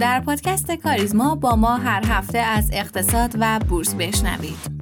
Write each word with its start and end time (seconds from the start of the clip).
در 0.00 0.20
پادکست 0.20 0.72
کاریزما 0.72 1.34
با 1.34 1.56
ما 1.56 1.76
هر 1.76 2.04
هفته 2.06 2.38
از 2.38 2.70
اقتصاد 2.72 3.34
و 3.40 3.58
بورس 3.68 3.94
بشنوید. 3.94 4.80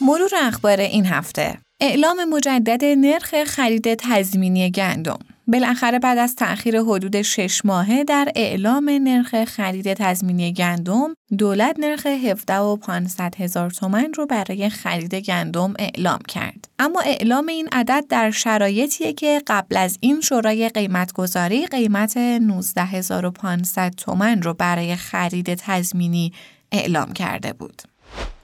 مرور 0.00 0.30
اخبار 0.42 0.80
این 0.80 1.06
هفته 1.06 1.58
اعلام 1.80 2.24
مجدد 2.24 2.84
نرخ 2.84 3.44
خرید 3.44 3.94
تضمینی 3.94 4.70
گندم 4.70 5.18
بالاخره 5.52 5.98
بعد 5.98 6.18
از 6.18 6.34
تأخیر 6.34 6.80
حدود 6.80 7.22
شش 7.22 7.64
ماهه 7.64 8.04
در 8.04 8.32
اعلام 8.36 8.90
نرخ 8.90 9.44
خرید 9.44 9.94
تضمینی 9.94 10.52
گندم 10.52 11.14
دولت 11.38 11.76
نرخ 11.78 12.06
17 12.06 12.56
و 12.56 12.76
500 12.76 13.34
هزار 13.34 13.70
تومن 13.70 14.12
رو 14.14 14.26
برای 14.26 14.70
خرید 14.70 15.14
گندم 15.14 15.74
اعلام 15.78 16.18
کرد. 16.28 16.68
اما 16.78 17.00
اعلام 17.00 17.46
این 17.46 17.68
عدد 17.72 18.04
در 18.08 18.30
شرایطیه 18.30 19.12
که 19.12 19.42
قبل 19.46 19.76
از 19.76 19.98
این 20.00 20.20
شورای 20.20 20.68
قیمتگذاری 20.68 21.66
قیمت 21.66 22.16
19500 22.16 23.94
تومن 23.96 24.42
رو 24.42 24.54
برای 24.54 24.96
خرید 24.96 25.54
تضمینی 25.54 26.32
اعلام 26.72 27.12
کرده 27.12 27.52
بود. 27.52 27.82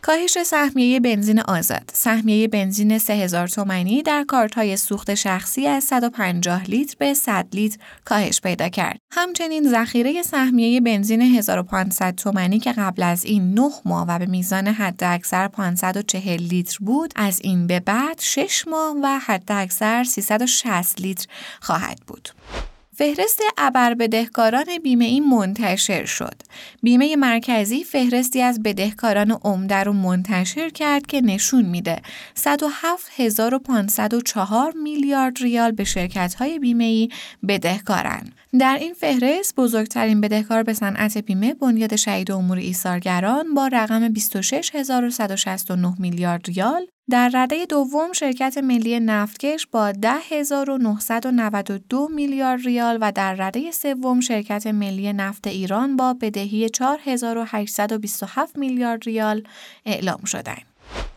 کاهش 0.07 0.43
سهمیه 0.43 1.01
بنزین 1.01 1.41
آزاد. 1.41 1.91
سهمیه 1.95 2.49
بنزین 2.49 2.99
3000 2.99 3.49
تومانی 3.49 4.03
در 4.03 4.25
های 4.57 4.77
سوخت 4.77 5.15
شخصی 5.15 5.67
از 5.67 5.85
150 5.85 6.65
لیتر 6.65 6.97
به 6.99 7.15
100 7.15 7.47
لیتر 7.53 7.79
کاهش 8.05 8.41
پیدا 8.41 8.69
کرد. 8.69 8.99
همچنین 9.11 9.71
ذخیره 9.71 10.23
سهمیه 10.23 10.81
بنزین 10.81 11.23
1500 11.23 12.15
تومانی 12.15 12.59
که 12.59 12.73
قبل 12.73 13.03
از 13.03 13.25
این 13.25 13.55
9 13.55 13.71
ماه 13.85 14.07
و 14.09 14.19
به 14.19 14.27
میزان 14.27 14.67
حداکثر 14.67 15.49
540 15.49 16.43
لیتر 16.43 16.79
بود 16.81 17.13
از 17.17 17.41
این 17.43 17.67
به 17.67 17.81
بعد 17.81 18.19
6 18.21 18.69
ماه 18.69 18.97
و 19.03 19.19
حداکثر 19.19 20.05
360 20.05 21.01
لیتر 21.01 21.27
خواهد 21.61 22.01
بود. 22.07 22.29
فهرست 22.99 23.41
ابر 23.59 23.95
بدهکاران 23.95 24.65
بیمه 24.83 25.05
این 25.05 25.29
منتشر 25.29 26.05
شد. 26.05 26.35
بیمه 26.83 27.17
مرکزی 27.17 27.85
فهرستی 27.85 28.43
از 28.43 28.63
بدهکاران 28.63 29.31
عمده 29.31 29.77
رو 29.77 29.93
منتشر 29.93 30.71
کرد 30.71 31.07
که 31.07 31.21
نشون 31.21 31.65
میده 31.65 32.03
107504 32.45 34.73
میلیارد 34.83 35.43
ریال 35.43 35.73
به 35.73 35.85
شرکت 35.85 36.35
های 36.35 36.59
بیمه 36.59 36.85
ای 36.85 37.09
بدهکارن. 37.49 38.33
در 38.59 38.79
این 38.81 38.95
فهرست 38.95 39.57
بزرگترین 39.57 40.21
بدهکار 40.21 40.63
به 40.63 40.73
صنعت 40.73 41.19
بیمه 41.19 41.55
بنیاد 41.55 41.97
شهید 41.97 42.33
امور 42.33 42.59
ایثارگران 42.59 43.55
با 43.55 43.67
رقم 43.67 44.09
26169 44.09 45.95
میلیارد 45.99 46.49
ریال 46.49 46.87
در 47.11 47.31
رده 47.35 47.67
دوم 47.67 48.13
شرکت 48.13 48.59
ملی 48.59 49.01
نفتکش 49.01 49.67
با 49.67 49.93
10992 49.93 52.09
میلیارد 52.09 52.61
ریال 52.65 52.99
و 53.01 53.13
در 53.13 53.35
رده 53.35 53.71
سوم 53.71 54.21
شرکت 54.21 54.67
ملی 54.67 55.13
نفت 55.13 55.47
ایران 55.47 55.97
با 55.97 56.15
بدهی 56.15 56.69
4827 56.69 58.59
میلیارد 58.59 59.05
ریال 59.05 59.43
اعلام 59.85 60.25
شدند. 60.25 60.63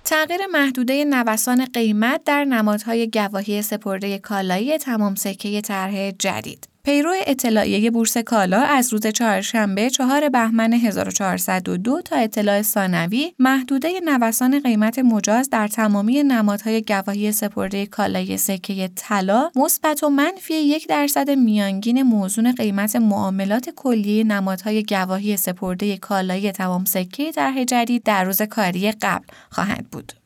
تغییر 0.06 0.42
محدوده 0.52 1.06
نوسان 1.06 1.66
قیمت 1.66 2.24
در 2.24 2.46
نمادهای 2.46 3.10
گواهی 3.10 3.62
سپرده 3.62 4.20
کالایی 4.20 4.78
تمام 4.78 5.16
سکه 5.16 5.62
طرح 5.62 6.12
جدید 6.12 6.69
پیرو 6.84 7.14
اطلاعیه 7.28 7.92
بورس 7.92 8.18
کالا 8.18 8.62
از 8.62 8.94
روز 8.94 9.08
چهارشنبه 9.08 9.90
چهار 9.90 10.30
بهمن 10.30 10.74
1402 10.74 12.02
تا 12.02 12.16
اطلاع 12.16 12.62
ثانوی 12.62 13.34
محدوده 13.40 13.90
نوسان 14.06 14.60
قیمت 14.60 15.00
مجاز 15.00 15.50
در 15.50 15.68
تمامی 15.68 16.24
نمادهای 16.24 16.82
گواهی 16.82 17.32
سپرده 17.32 17.86
کالای 17.86 18.38
سکه 18.38 18.90
طلا 18.96 19.52
مثبت 19.56 20.04
و 20.04 20.10
منفی 20.10 20.54
یک 20.54 20.88
درصد 20.88 21.30
میانگین 21.30 22.04
موزون 22.04 22.52
قیمت 22.52 22.96
معاملات 22.96 23.70
کلیه 23.70 24.24
نمادهای 24.24 24.84
گواهی 24.84 25.38
سپرده 25.38 25.98
کالای 25.98 26.52
تمام 26.52 26.86
سکه 26.86 27.32
طرح 27.32 27.64
جدید 27.64 28.04
در 28.04 28.24
روز 28.24 28.42
کاری 28.42 28.92
قبل 28.92 29.26
خواهند 29.50 29.88
بود. 29.92 30.19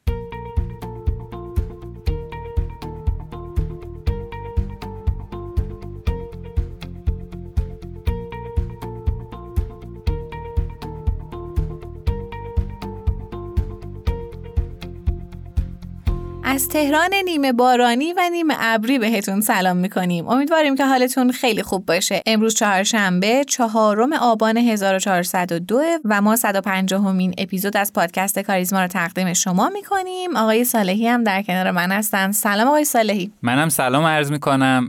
از 16.54 16.70
تهران 16.70 17.10
نیمه 17.26 17.54
بارانی 17.54 18.14
و 18.14 18.30
نیمه 18.32 18.56
ابری 18.60 19.00
بهتون 19.00 19.42
سلام 19.42 19.78
می‌کنیم. 19.78 20.28
امیدواریم 20.28 20.76
که 20.76 20.86
حالتون 20.86 21.32
خیلی 21.32 21.64
خوب 21.64 21.86
باشه. 21.86 22.22
امروز 22.26 22.56
چهارشنبه 22.56 23.44
چهارم 23.48 24.14
آبان 24.14 24.58
1402 24.58 25.82
و 26.06 26.22
ما 26.22 26.36
150 26.36 27.08
همین 27.08 27.34
اپیزود 27.38 27.78
از 27.78 27.94
پادکست 27.94 28.40
کاریزما 28.40 28.82
رو 28.82 28.88
تقدیم 28.88 29.34
شما 29.34 29.70
می‌کنیم. 29.70 30.36
آقای 30.36 30.64
صالحی 30.64 31.08
هم 31.08 31.24
در 31.24 31.42
کنار 31.42 31.72
من 31.72 31.92
هستن. 31.92 32.32
سلام 32.32 32.68
آقای 32.68 32.86
صالحی. 32.86 33.32
منم 33.42 33.70
سلام 33.70 34.04
عرض 34.04 34.32
می‌کنم. 34.32 34.88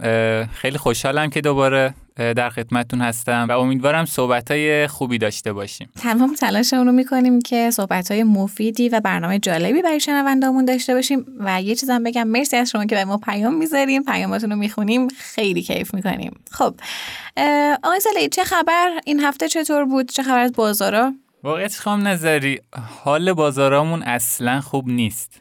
خیلی 0.54 0.78
خوشحالم 0.78 1.30
که 1.30 1.40
دوباره 1.40 1.94
در 2.16 2.50
خدمتتون 2.50 3.00
هستم 3.00 3.46
و 3.48 3.52
امیدوارم 3.52 4.04
صحبت 4.04 4.50
های 4.50 4.86
خوبی 4.86 5.18
داشته 5.18 5.52
باشیم. 5.52 5.90
تمام 5.96 6.34
تلاشمون 6.34 6.86
رو 6.86 6.92
می‌کنیم 6.92 7.42
که 7.42 7.70
صحبت 7.70 8.10
های 8.10 8.22
مفیدی 8.22 8.88
و 8.88 9.00
برنامه 9.00 9.38
جالبی 9.38 9.82
برای 9.82 10.00
شنوندامون 10.00 10.64
داشته 10.64 10.94
باشیم 10.94 11.26
و 11.38 11.62
یه 11.62 11.74
چیزم 11.74 12.02
بگم 12.02 12.28
مرسی 12.28 12.56
از 12.56 12.70
شما 12.70 12.84
که 12.84 12.94
به 12.94 13.04
ما 13.04 13.18
پیام 13.18 13.54
می‌ذاریم 13.54 14.02
پیاماتون 14.02 14.50
رو 14.50 14.56
می‌خونیم. 14.56 15.08
خیلی 15.08 15.62
کیف 15.62 15.94
می‌کنیم. 15.94 16.40
خب 16.50 16.74
آقای 17.82 18.00
سالی 18.00 18.28
چه 18.28 18.44
خبر؟ 18.44 18.90
این 19.04 19.20
هفته 19.20 19.48
چطور 19.48 19.84
بود؟ 19.84 20.08
چه 20.10 20.22
خبر 20.22 20.38
از 20.38 20.52
بازارا؟ 20.52 21.14
واقعیت 21.42 21.76
خواهم 21.76 22.08
نظری 22.08 22.60
حال 23.04 23.32
بازارامون 23.32 24.02
اصلا 24.02 24.60
خوب 24.60 24.88
نیست. 24.88 25.40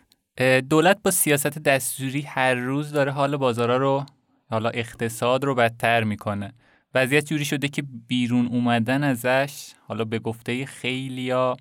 دولت 0.70 0.98
با 1.04 1.12
سیاست 1.12 1.60
دستوری 1.60 2.22
هر 2.22 2.54
روز 2.54 2.92
داره 2.92 3.12
حال 3.12 3.38
بازارا 3.38 3.78
رو 3.78 4.06
حالا 4.50 4.70
اقتصاد 4.70 5.44
رو 5.44 5.56
بدتر 5.56 6.04
می‌کنه. 6.04 6.54
وضعیت 6.96 7.26
جوری 7.26 7.46
شده 7.46 7.68
که 7.68 7.84
بیرون 8.08 8.48
اومدن 8.48 9.04
ازش 9.04 9.74
حالا 9.88 10.06
به 10.06 10.20
گفته 10.20 10.66
خیلیا 10.66 11.58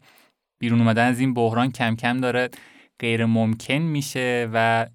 بیرون 0.59 0.81
اومدن 0.81 1.09
از 1.09 1.21
این 1.21 1.35
بحران 1.35 1.73
کم 1.73 1.97
کم 1.97 2.21
داره 2.21 2.51
غیر 2.99 3.27
ممکن 3.27 3.75
میشه 3.75 4.49
و 4.53 4.87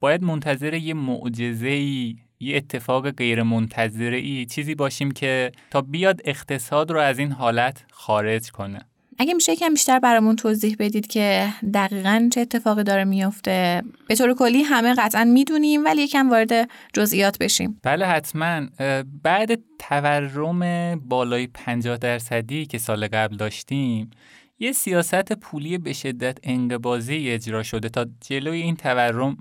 باید 0.00 0.22
منتظر 0.22 0.74
یه 0.74 0.94
معجزه 0.94 1.68
ای 1.68 2.16
یه 2.40 2.56
اتفاق 2.56 3.10
غیر 3.10 3.42
منتظره 3.42 4.16
ای 4.16 4.46
چیزی 4.46 4.74
باشیم 4.74 5.10
که 5.10 5.52
تا 5.70 5.80
بیاد 5.80 6.20
اقتصاد 6.24 6.90
رو 6.90 7.00
از 7.00 7.18
این 7.18 7.32
حالت 7.32 7.84
خارج 7.90 8.50
کنه. 8.50 8.80
اگه 9.18 9.34
میشه 9.34 9.52
یکم 9.52 9.68
بیشتر 9.68 9.98
برامون 9.98 10.36
توضیح 10.36 10.76
بدید 10.78 11.06
که 11.06 11.48
دقیقا 11.74 12.28
چه 12.32 12.40
اتفاقی 12.40 12.82
داره 12.82 13.04
میفته. 13.04 13.82
به 14.08 14.14
طور 14.14 14.34
کلی 14.34 14.62
همه 14.62 14.94
قطعا 14.94 15.24
می‌دونیم 15.24 15.84
ولی 15.84 16.02
یکم 16.02 16.30
وارد 16.30 16.70
جزئیات 16.92 17.38
بشیم. 17.38 17.80
بله 17.82 18.06
حتما. 18.06 18.66
بعد 19.22 19.60
تورم 19.78 20.94
بالای 21.00 21.46
50 21.46 21.96
درصدی 21.96 22.66
که 22.66 22.78
سال 22.78 23.06
قبل 23.06 23.36
داشتیم 23.36 24.10
یه 24.58 24.72
سیاست 24.72 25.32
پولی 25.32 25.78
به 25.78 25.92
شدت 25.92 26.38
انقباضی 26.42 27.30
اجرا 27.30 27.62
شده 27.62 27.88
تا 27.88 28.06
جلوی 28.20 28.62
این 28.62 28.76
تورم 28.76 29.36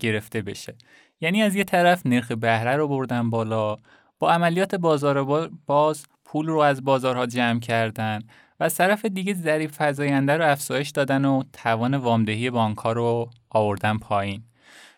گرفته 0.00 0.42
بشه. 0.42 0.74
یعنی 1.20 1.42
از 1.42 1.54
یه 1.54 1.64
طرف 1.64 2.06
نرخ 2.06 2.32
بهره 2.32 2.76
رو 2.76 2.88
بردن 2.88 3.30
بالا 3.30 3.76
با 4.18 4.30
عملیات 4.30 4.74
بازار 4.74 5.48
باز 5.66 6.06
پول 6.24 6.46
رو 6.46 6.58
از 6.58 6.84
بازارها 6.84 7.26
جمع 7.26 7.60
کردن. 7.60 8.20
و 8.60 8.64
از 8.64 8.74
طرف 8.74 9.04
دیگه 9.04 9.34
ظریف 9.34 9.82
فزاینده 9.82 10.36
رو 10.36 10.50
افزایش 10.50 10.90
دادن 10.90 11.24
و 11.24 11.42
توان 11.52 11.94
وامدهی 11.94 12.50
بانک 12.50 12.78
رو 12.78 13.30
آوردن 13.50 13.98
پایین. 13.98 14.42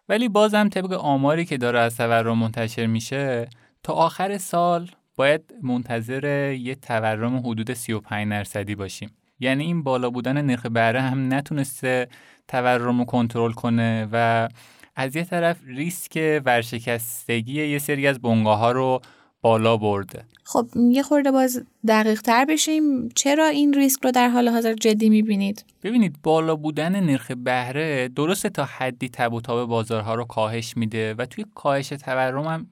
ولی 0.08 0.28
بازم 0.28 0.68
طبق 0.68 0.92
آماری 0.92 1.44
که 1.44 1.56
داره 1.56 1.78
از 1.78 1.96
تورم 1.96 2.38
منتشر 2.38 2.86
میشه 2.86 3.48
تا 3.82 3.92
آخر 3.92 4.38
سال 4.38 4.90
باید 5.16 5.54
منتظر 5.62 6.52
یه 6.52 6.74
تورم 6.74 7.36
حدود 7.36 7.72
35 7.72 8.30
درصدی 8.30 8.74
باشیم. 8.74 9.10
یعنی 9.40 9.64
این 9.64 9.82
بالا 9.82 10.10
بودن 10.10 10.42
نرخ 10.42 10.66
بهره 10.66 11.00
هم 11.00 11.34
نتونسته 11.34 12.08
تورم 12.48 12.98
رو 12.98 13.04
کنترل 13.04 13.52
کنه 13.52 14.08
و 14.12 14.48
از 14.96 15.16
یه 15.16 15.24
طرف 15.24 15.56
ریسک 15.66 16.42
ورشکستگی 16.44 17.66
یه 17.66 17.78
سری 17.78 18.06
از 18.06 18.20
بنگاه 18.20 18.58
ها 18.58 18.72
رو 18.72 19.00
بالا 19.42 19.76
برده. 19.76 20.24
خب 20.44 20.66
یه 20.90 21.02
خورده 21.02 21.30
باز 21.30 21.64
دقیق 21.88 22.20
تر 22.22 22.44
بشیم. 22.44 23.08
چرا 23.08 23.46
این 23.46 23.74
ریسک 23.74 24.04
رو 24.04 24.10
در 24.10 24.28
حال 24.28 24.48
حاضر 24.48 24.74
جدی 24.74 25.10
می‌بینید؟ 25.10 25.64
ببینید 25.82 26.16
بالا 26.22 26.56
بودن 26.56 27.00
نرخ 27.00 27.30
بهره 27.30 28.08
درسته 28.08 28.48
تا 28.48 28.64
حدی 28.64 29.08
تب 29.08 29.32
و 29.32 29.40
تاب 29.40 29.68
بازارها 29.68 30.14
رو 30.14 30.24
کاهش 30.24 30.76
میده 30.76 31.14
و 31.14 31.26
توی 31.26 31.44
کاهش 31.54 31.88
تورم 31.88 32.44
هم 32.44 32.66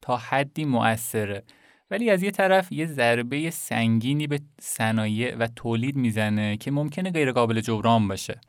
تا 0.00 0.16
حدی 0.16 0.64
مؤثره. 0.64 1.42
ولی 1.90 2.10
از 2.10 2.22
یه 2.22 2.30
طرف 2.30 2.72
یه 2.72 2.86
ضربه 2.86 3.50
سنگینی 3.50 4.26
به 4.26 4.40
صنایع 4.60 5.36
و 5.36 5.48
تولید 5.56 5.96
می‌زنه 5.96 6.56
که 6.56 6.70
ممکنه 6.70 7.10
غیر 7.10 7.32
قابل 7.32 7.60
جبران 7.60 8.08
باشه. 8.08 8.40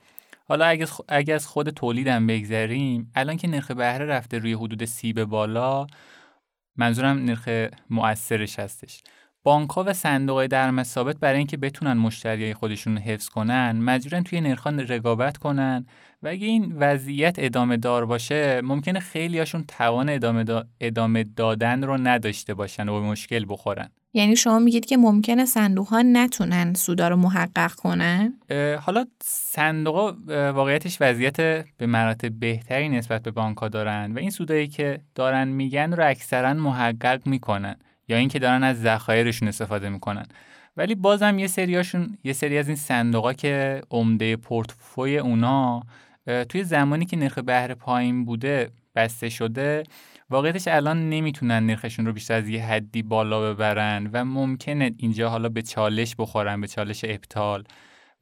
حالا 0.47 0.65
اگه 1.07 1.33
از 1.33 1.47
خود 1.47 1.69
تولیدم 1.69 2.27
بگذریم 2.27 3.11
الان 3.15 3.37
که 3.37 3.47
نرخ 3.47 3.71
بهره 3.71 4.05
رفته 4.05 4.37
روی 4.37 4.53
حدود 4.53 4.85
سی 4.85 5.13
به 5.13 5.25
بالا 5.25 5.87
منظورم 6.77 7.17
نرخ 7.17 7.49
مؤثرش 7.89 8.59
هستش. 8.59 9.03
بانک 9.43 9.69
ها 9.69 9.83
و 9.87 9.93
صندوق 9.93 10.37
های 10.37 10.47
درآمد 10.47 10.85
ثابت 10.85 11.17
برای 11.19 11.37
اینکه 11.37 11.57
بتونن 11.57 11.93
مشتریای 11.93 12.53
خودشون 12.53 12.95
رو 12.95 13.01
حفظ 13.01 13.29
کنن 13.29 13.71
مجبورن 13.71 14.23
توی 14.23 14.41
نرخان 14.41 14.79
رقابت 14.79 15.37
کنن 15.37 15.85
و 16.23 16.27
اگه 16.27 16.47
این 16.47 16.75
وضعیت 16.75 17.35
ادامه 17.37 17.77
دار 17.77 18.05
باشه 18.05 18.61
ممکنه 18.61 18.99
خیلی 18.99 19.39
هاشون 19.39 19.63
توان 19.67 20.09
ادامه, 20.09 20.45
ادامه 20.79 21.23
دادن 21.23 21.83
رو 21.83 21.97
نداشته 21.97 22.53
باشن 22.53 22.89
و 22.89 23.01
به 23.01 23.07
مشکل 23.07 23.45
بخورن. 23.49 23.89
یعنی 24.15 24.35
شما 24.35 24.59
میگید 24.59 24.85
که 24.85 24.97
ممکنه 24.97 25.45
صندوق 25.45 25.87
ها 25.87 26.01
نتونن 26.01 26.73
سودا 26.73 27.07
رو 27.07 27.15
محقق 27.15 27.71
کنن؟ 27.71 28.33
حالا 28.81 29.05
صندوق 29.23 30.15
واقعیتش 30.29 30.97
وضعیت 31.01 31.37
به 31.77 31.85
مراتب 31.85 32.39
بهتری 32.39 32.89
نسبت 32.89 33.23
به 33.23 33.31
بانک 33.31 33.57
ها 33.57 33.67
دارن 33.67 34.11
و 34.11 34.19
این 34.19 34.29
سودایی 34.29 34.67
که 34.67 34.99
دارن 35.15 35.47
میگن 35.47 35.93
رو 35.93 36.09
اکثرا 36.09 36.53
محقق 36.53 37.27
می‌کنن 37.27 37.75
یا 38.07 38.17
اینکه 38.17 38.39
دارن 38.39 38.63
از 38.63 38.81
ذخایرشون 38.81 39.47
استفاده 39.47 39.89
می‌کنن 39.89 40.25
ولی 40.77 40.95
بازم 40.95 41.39
یه 41.39 41.47
سریاشون 41.47 42.17
یه 42.23 42.33
سری 42.33 42.57
از 42.57 42.67
این 42.67 42.77
صندوقا 42.77 43.33
که 43.33 43.81
عمده 43.91 44.35
پورتفوی 44.35 45.17
اونا 45.17 45.83
توی 46.49 46.63
زمانی 46.63 47.05
که 47.05 47.17
نرخ 47.17 47.39
بهره 47.39 47.75
پایین 47.75 48.25
بوده 48.25 48.69
بسته 48.95 49.29
شده 49.29 49.83
واقعیتش 50.29 50.67
الان 50.67 51.09
نمی‌تونن 51.09 51.65
نرخشون 51.65 52.05
رو 52.05 52.13
بیشتر 52.13 52.33
از 52.33 52.49
یه 52.49 52.65
حدی 52.65 53.03
بالا 53.03 53.53
ببرن 53.53 54.09
و 54.13 54.25
ممکنه 54.25 54.91
اینجا 54.97 55.29
حالا 55.29 55.49
به 55.49 55.61
چالش 55.61 56.15
بخورن 56.19 56.61
به 56.61 56.67
چالش 56.67 57.05
ابطال. 57.07 57.63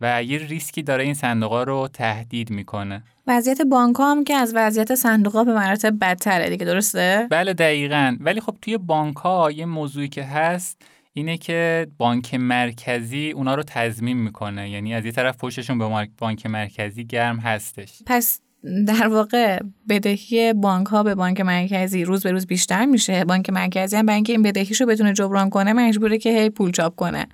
و 0.02 0.24
یه 0.24 0.38
ریسکی 0.38 0.84
داره 0.84 1.04
این 1.04 1.14
صندوقا 1.14 1.64
رو 1.64 1.88
تهدید 1.94 2.50
می‌کنه. 2.50 3.04
وضعیت 3.28 3.62
بانک 3.62 3.96
هم 4.00 4.24
که 4.24 4.36
از 4.36 4.54
وضعیت 4.56 4.96
صندوقا 4.96 5.44
به 5.44 5.54
مراتب 5.54 6.00
بدتره 6.02 6.50
دیگه 6.50 6.66
درسته؟ 6.66 7.28
بله 7.32 7.54
دقیقا. 7.54 8.18
ولی 8.20 8.42
خب 8.42 8.58
توی 8.62 8.78
بانک 8.78 9.16
ها 9.16 9.52
یه 9.52 9.66
موضوعی 9.66 10.08
که 10.08 10.24
هست 10.24 10.82
اینه 11.14 11.38
که 11.38 11.88
بانک 11.98 12.36
مرکزی 12.36 13.32
اونا 13.32 13.56
رو 13.56 13.64
تضمین 13.64 14.18
می‌کنه. 14.18 14.70
یعنی 14.70 14.94
از 14.94 15.06
یه 15.06 15.12
طرف 15.12 15.38
پشتشون 15.38 15.78
به 15.78 16.08
بانک 16.18 16.46
مرکزی 16.46 17.06
گرم 17.06 17.40
هستش. 17.40 18.02
پس 18.06 18.42
در 18.88 19.08
واقع 19.08 19.60
بدهی 19.90 20.54
بانک 20.54 20.88
ها 20.88 21.04
به 21.04 21.16
بانک 21.16 21.42
مرکزی 21.42 22.04
روز 22.04 22.24
به 22.24 22.32
روز 22.32 22.46
بیشتر 22.48 22.86
میشه. 22.86 23.26
بانک 23.26 23.50
مرکزی 23.50 23.96
هم 23.96 24.06
برای 24.06 24.16
اینکه 24.16 24.34
این 24.34 24.42
بدهیش 24.42 24.82
رو 24.82 24.88
بتونه 24.88 25.14
جبران 25.14 25.50
کنه 25.50 25.74
مجبوره 25.74 26.18
که 26.18 26.30
هی 26.30 26.50
پول 26.50 26.72
چاپ 26.72 26.96
کنه. 26.96 27.28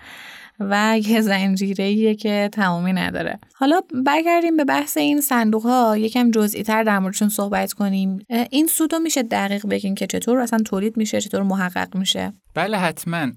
و 0.60 1.00
یه 1.04 1.22
زنجیره 1.22 2.16
که 2.16 2.50
تمامی 2.54 2.94
نداره. 2.94 3.40
حالا 3.54 3.82
برگردیم 4.06 4.58
به 4.58 4.66
بحث 4.66 4.98
این 4.98 5.22
صندوق 5.22 5.64
ها 5.64 5.98
یکم 5.98 6.32
جزئی 6.32 6.64
تر 6.64 6.84
در 6.84 7.00
موردشون 7.00 7.30
صحبت 7.30 7.74
کنیم. 7.74 8.20
این 8.50 8.68
سودو 8.68 9.00
میشه 9.00 9.24
دقیق 9.24 9.68
بگین 9.68 9.96
که 9.96 10.08
چطور؟ 10.08 10.40
اصلا 10.40 10.60
تولید 10.60 10.98
میشه؟ 10.98 11.22
چطور 11.22 11.44
محقق 11.44 11.96
میشه؟ 11.96 12.34
بله 12.54 12.78
حتما. 12.78 13.28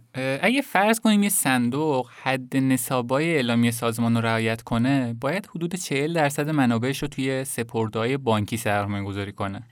اگه 0.42 0.60
فرض 0.60 1.00
کنیم 1.00 1.22
یه 1.22 1.28
صندوق 1.28 2.08
حد 2.22 2.56
نصابای 2.56 3.34
اعلامی 3.34 3.70
سازمان 3.70 4.16
رو 4.16 4.20
رعایت 4.20 4.62
کنه 4.62 5.16
باید 5.20 5.46
حدود 5.46 5.74
40 5.74 6.12
درصد 6.12 6.50
منابعش 6.50 6.98
رو 6.98 7.08
توی 7.08 7.44
سپردهای 7.44 8.16
بانکی 8.16 8.56
سرمایه 8.56 9.04
گذاری 9.04 9.32
کنه 9.32 9.62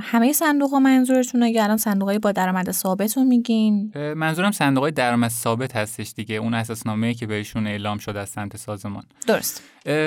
همه 0.00 0.32
صندوق 0.32 0.70
ها 0.70 0.78
منظورتونه 0.78 1.50
یا 1.50 1.64
الان 1.64 1.76
صندوق 1.76 2.18
با 2.18 2.32
درآمد 2.32 2.70
ثابت 2.70 3.16
رو 3.16 3.24
میگین؟ 3.24 3.92
منظورم 4.16 4.50
صندوق 4.50 4.82
های 4.82 4.92
درآمد 4.92 5.30
ثابت 5.30 5.76
هستش 5.76 6.12
دیگه. 6.16 6.36
اون 6.36 6.54
اساسنامه 6.84 7.14
که 7.14 7.26
بهشون 7.26 7.66
اعلام 7.66 7.98
شده 7.98 8.20
از 8.20 8.28
سمت 8.28 8.56
سازمان. 8.56 9.02
درست. 9.26 9.62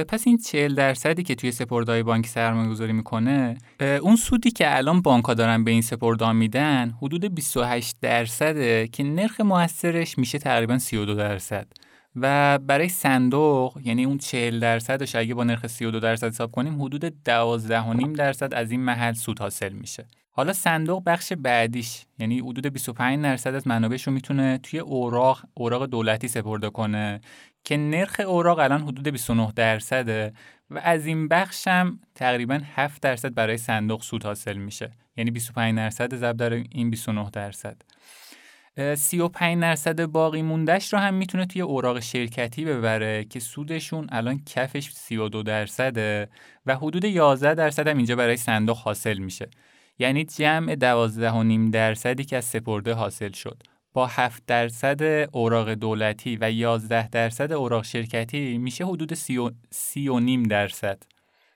پس 0.08 0.28
این 0.28 0.38
40 0.38 0.76
درصدی 0.76 1.24
که 1.24 1.36
توی 1.36 1.52
سپردهای 1.52 2.04
بانکی 2.04 2.30
سرمایه 2.30 2.70
گذاری 2.70 2.94
می‌کنه 2.94 3.58
اون 4.02 4.16
سودی 4.16 4.52
که 4.52 4.78
الان 4.78 5.02
بانک 5.02 5.26
ها 5.26 5.34
دارن 5.34 5.64
به 5.64 5.72
این 5.72 5.82
سپردها 5.82 6.34
میدن 6.34 6.94
حدود 7.02 7.36
28 7.36 7.96
درصده 8.02 8.88
که 8.88 9.04
نرخ 9.04 9.42
موثرش 9.42 10.18
میشه 10.18 10.38
تقریبا 10.38 10.78
32 10.78 11.16
درصد. 11.16 11.68
و 12.16 12.60
برای 12.60 12.90
صندوق 12.90 13.78
یعنی 13.84 14.06
اون 14.06 14.18
40 14.18 14.60
درصدش 14.60 15.16
اگه 15.16 15.34
با 15.34 15.44
نرخ 15.44 15.68
32 15.68 16.00
درصد 16.00 16.28
حساب 16.28 16.52
کنیم 16.52 16.82
حدود 16.82 17.06
12.5 17.06 18.18
درصد 18.18 18.54
از 18.54 18.72
این 18.72 18.80
محل 18.80 19.14
سود 19.14 19.40
حاصل 19.40 19.74
میشه. 19.74 20.06
حالا 20.38 20.54
صندوق 20.54 21.04
بخش 21.04 21.34
بعدیش 21.34 22.06
یعنی 22.20 22.40
حدود 22.40 22.68
25 22.68 23.24
درصد 23.24 23.56
از 23.56 23.68
منابعش 23.68 24.08
رو 24.08 24.14
می‌تونه 24.14 24.58
توی 24.58 24.80
اوراق 24.80 25.46
اوراق 25.54 25.86
دولتی 25.86 26.28
سپرده 26.28 26.70
کنه 26.70 27.22
که 27.64 27.78
نرخ 27.78 28.22
اوراق 28.26 28.60
الان 28.60 28.82
حدود 28.82 29.08
29 29.08 29.52
درصده 29.56 30.34
و 30.70 30.82
از 30.84 31.06
این 31.06 31.28
بخش 31.28 31.68
هم 31.68 32.00
تقریبا 32.16 32.60
7 32.76 33.02
درصد 33.02 33.34
برای 33.34 33.58
صندوق 33.58 34.02
سود 34.02 34.24
حاصل 34.24 34.58
میشه. 34.58 34.92
یعنی 35.18 35.32
25 35.32 35.78
درصد 35.78 36.16
ضرب 36.16 36.38
در 36.38 36.54
این 36.54 36.90
29 36.90 37.30
درصد. 37.30 37.78
35 38.96 39.62
درصد 39.62 40.06
باقی 40.06 40.42
موندهش 40.42 40.94
رو 40.94 41.00
هم 41.00 41.14
می‌تونه 41.14 41.46
توی 41.46 41.62
اوراق 41.62 42.00
شرکتی 42.00 42.66
ببره 42.66 43.24
که 43.24 43.40
سودشون 43.40 44.08
الان 44.12 44.42
کفش 44.46 44.92
32 44.92 45.44
درصده 45.44 46.30
و 46.66 46.76
حدود 46.76 47.06
11 47.06 47.54
درصد 47.54 47.88
هم 47.88 47.98
اینجا 47.98 48.16
برای 48.16 48.38
صندوق 48.38 48.78
حاصل 48.78 49.18
میشه. 49.18 49.50
یعنی 50.00 50.26
جمع 50.26 50.76
12.5 50.76 51.72
درصدی 51.72 52.24
که 52.24 52.38
از 52.38 52.46
سپرده 52.46 52.94
حاصل 52.94 53.32
شد. 53.32 53.64
با 53.94 54.08
7 54.08 54.44
درصد 54.48 55.30
اوراق 55.32 55.74
دولتی 55.74 56.38
و 56.42 56.52
11 56.52 57.10
درصد 57.10 57.52
اوراق 57.52 57.84
شرکتی 57.84 58.58
میشه 58.58 58.86
حدود 58.86 59.14
30 59.14 60.48
درصد. 60.50 61.04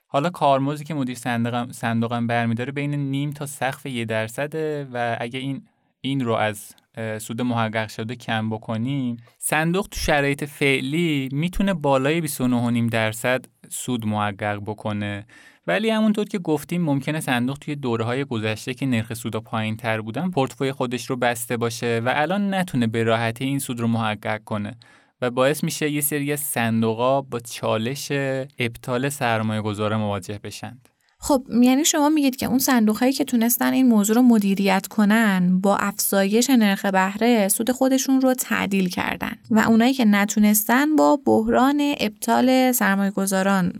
حالا 0.06 0.30
کارمزدی 0.30 0.84
که 0.84 0.94
مدیر 0.94 1.16
صندوقم 1.16 1.72
صندوقم 1.72 2.26
برمیداره 2.26 2.72
بین 2.72 2.94
نیم 2.94 3.30
تا 3.30 3.46
سقف 3.46 3.86
یه 3.86 4.04
درصده 4.04 4.88
و 4.92 5.16
اگه 5.20 5.38
این 5.38 5.66
این 6.00 6.24
رو 6.24 6.32
از 6.32 6.74
سود 7.18 7.42
محقق 7.42 7.88
شده 7.88 8.16
کم 8.16 8.50
بکنیم 8.50 9.16
صندوق 9.38 9.88
تو 9.90 10.00
شرایط 10.00 10.44
فعلی 10.44 11.28
می‌تونه 11.32 11.74
بالای 11.74 12.28
29.5 12.28 12.90
درصد 12.90 13.44
سود 13.68 14.06
محقق 14.06 14.60
بکنه. 14.66 15.26
ولی 15.66 15.90
همونطور 15.90 16.24
که 16.24 16.38
گفتیم 16.38 16.82
ممکنه 16.82 17.20
صندوق 17.20 17.58
توی 17.58 17.76
دوره 17.76 18.04
های 18.04 18.24
گذشته 18.24 18.74
که 18.74 18.86
نرخ 18.86 19.14
سودا 19.14 19.40
پایین 19.40 19.76
تر 19.76 20.00
بودن 20.00 20.30
پورتفوی 20.30 20.72
خودش 20.72 21.10
رو 21.10 21.16
بسته 21.16 21.56
باشه 21.56 22.00
و 22.04 22.12
الان 22.14 22.54
نتونه 22.54 22.86
به 22.86 23.02
راحتی 23.02 23.44
این 23.44 23.58
سود 23.58 23.80
رو 23.80 23.86
محقق 23.86 24.44
کنه 24.44 24.76
و 25.22 25.30
باعث 25.30 25.64
میشه 25.64 25.90
یه 25.90 26.00
سری 26.00 26.36
صندوقا 26.36 27.22
با 27.22 27.40
چالش 27.40 28.12
ابطال 28.58 29.08
سرمایه 29.08 29.62
گذاره 29.62 29.96
مواجه 29.96 30.40
بشند. 30.44 30.88
خب 31.24 31.46
یعنی 31.62 31.84
شما 31.84 32.08
میگید 32.08 32.36
که 32.36 32.46
اون 32.46 32.58
صندوق 32.58 32.96
هایی 32.96 33.12
که 33.12 33.24
تونستن 33.24 33.72
این 33.72 33.88
موضوع 33.88 34.16
رو 34.16 34.22
مدیریت 34.22 34.86
کنن 34.86 35.60
با 35.60 35.76
افزایش 35.76 36.50
نرخ 36.50 36.84
بهره 36.84 37.48
سود 37.48 37.70
خودشون 37.70 38.20
رو 38.20 38.34
تعدیل 38.34 38.88
کردن 38.88 39.32
و 39.50 39.58
اونایی 39.58 39.94
که 39.94 40.04
نتونستن 40.04 40.96
با 40.96 41.18
بحران 41.26 41.94
ابطال 42.00 42.72
سرمایه 42.72 43.10
گذاران 43.10 43.72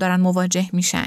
دارن 0.00 0.20
مواجه 0.20 0.68
میشن 0.72 1.06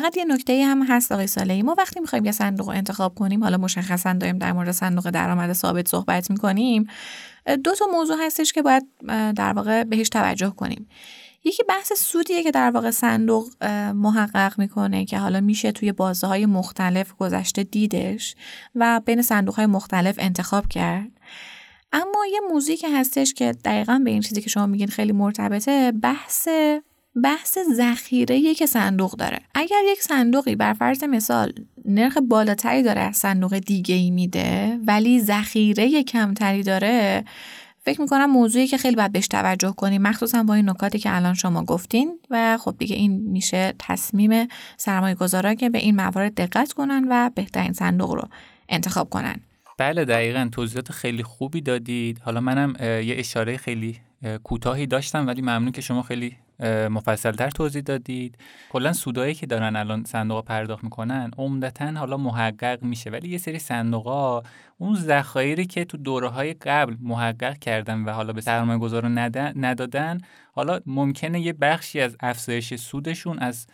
فقط 0.00 0.16
یه 0.16 0.24
نکته 0.24 0.64
هم 0.64 0.82
هست 0.82 1.12
آقای 1.12 1.26
سالهی 1.26 1.62
ما 1.62 1.74
وقتی 1.78 2.00
می‌خوایم 2.00 2.24
یه 2.24 2.32
صندوق 2.32 2.68
انتخاب 2.68 3.14
کنیم 3.14 3.44
حالا 3.44 3.56
مشخصا 3.56 4.12
داریم 4.12 4.38
در 4.38 4.52
مورد 4.52 4.70
صندوق 4.70 5.10
درآمد 5.10 5.52
ثابت 5.52 5.88
صحبت 5.88 6.30
می‌کنیم 6.30 6.86
دو 7.64 7.74
تا 7.74 7.86
موضوع 7.92 8.16
هستش 8.26 8.52
که 8.52 8.62
باید 8.62 8.86
در 9.36 9.52
واقع 9.52 9.84
بهش 9.84 10.08
توجه 10.08 10.50
کنیم. 10.50 10.88
یکی 11.44 11.62
بحث 11.68 11.92
سودیه 11.92 12.42
که 12.42 12.50
در 12.50 12.70
واقع 12.70 12.90
صندوق 12.90 13.64
محقق 13.94 14.58
می‌کنه 14.58 15.04
که 15.04 15.18
حالا 15.18 15.40
میشه 15.40 15.72
توی 15.72 15.92
بازه 15.92 16.26
های 16.26 16.46
مختلف 16.46 17.14
گذشته 17.18 17.62
دیدش 17.62 18.34
و 18.74 19.00
بین 19.04 19.22
صندوق 19.22 19.54
های 19.54 19.66
مختلف 19.66 20.16
انتخاب 20.18 20.68
کرد. 20.68 21.10
اما 21.92 22.26
یه 22.32 22.40
موضوعی 22.50 22.76
که 22.76 22.98
هستش 22.98 23.34
که 23.34 23.52
دقیقا 23.64 24.00
به 24.04 24.10
این 24.10 24.20
چیزی 24.22 24.40
که 24.40 24.50
شما 24.50 24.66
میگین 24.66 24.88
خیلی 24.88 25.12
مرتبطه 25.12 25.92
بحث 25.92 26.48
بحث 27.22 27.58
ذخیره 27.74 28.54
که 28.54 28.66
صندوق 28.66 29.16
داره. 29.16 29.38
اگر 29.54 29.80
یک 29.92 30.02
صندوقی 30.02 30.56
بر 30.56 30.72
فرض 30.72 31.04
مثال 31.04 31.52
نرخ 31.84 32.18
بالاتری 32.28 32.82
داره 32.82 33.00
از 33.00 33.16
صندوق 33.16 33.58
دیگه 33.58 33.94
ای 33.94 34.10
میده 34.10 34.78
ولی 34.86 35.20
ذخیره 35.20 36.02
کمتری 36.02 36.62
داره 36.62 37.24
فکر 37.84 38.00
می‌کنم 38.00 38.30
موضوعی 38.30 38.66
که 38.66 38.78
خیلی 38.78 38.96
باید 38.96 39.12
بهش 39.12 39.28
توجه 39.28 39.72
کنیم 39.72 40.02
مخصوصا 40.02 40.42
با 40.42 40.54
این 40.54 40.70
نکاتی 40.70 40.98
که 40.98 41.16
الان 41.16 41.34
شما 41.34 41.64
گفتین 41.64 42.18
و 42.30 42.58
خب 42.58 42.74
دیگه 42.78 42.96
این 42.96 43.20
میشه 43.20 43.74
تصمیم 43.78 44.48
سرمایه 44.76 45.14
گذارا 45.14 45.54
که 45.54 45.70
به 45.70 45.78
این 45.78 45.96
موارد 45.96 46.34
دقت 46.34 46.72
کنن 46.72 47.06
و 47.10 47.30
بهترین 47.34 47.72
صندوق 47.72 48.10
رو 48.10 48.28
انتخاب 48.68 49.10
کنن. 49.10 49.36
بله 49.78 50.04
دقیقا 50.04 50.48
توضیحات 50.52 50.92
خیلی 50.92 51.22
خوبی 51.22 51.60
دادید. 51.60 52.18
حالا 52.18 52.40
منم 52.40 52.76
یه 52.80 53.14
اشاره 53.18 53.56
خیلی 53.56 53.96
کوتاهی 54.44 54.86
داشتم 54.86 55.26
ولی 55.26 55.42
ممنون 55.42 55.72
که 55.72 55.80
شما 55.80 56.02
خیلی 56.02 56.36
مفصلتر 56.90 57.50
توضیح 57.50 57.82
دادید. 57.82 58.38
کلا 58.70 58.92
سودایی 58.92 59.34
که 59.34 59.46
دارن 59.46 59.76
الان 59.76 60.04
صندوق 60.04 60.44
پرداخت 60.44 60.84
می‌کنن 60.84 61.30
عمدتا 61.38 61.90
حالا 61.90 62.16
محقق 62.16 62.82
میشه. 62.82 63.10
ولی 63.10 63.28
یه 63.28 63.38
سری 63.38 63.58
صندوقا 63.58 64.42
اون 64.78 64.94
ذخایری 64.94 65.66
که 65.66 65.84
تو 65.84 65.96
دوره 65.96 66.28
های 66.28 66.52
قبل 66.52 66.96
محقق 67.00 67.58
کردن 67.58 68.04
و 68.04 68.10
حالا 68.10 68.32
به 68.32 68.40
سرمایه 68.40 68.78
گذار 68.78 69.08
ندادن 69.56 70.18
حالا 70.52 70.80
ممکنه 70.86 71.40
یه 71.40 71.52
بخشی 71.52 72.00
از 72.00 72.16
افزایش 72.20 72.74
سودشون 72.74 73.38
از 73.38 73.66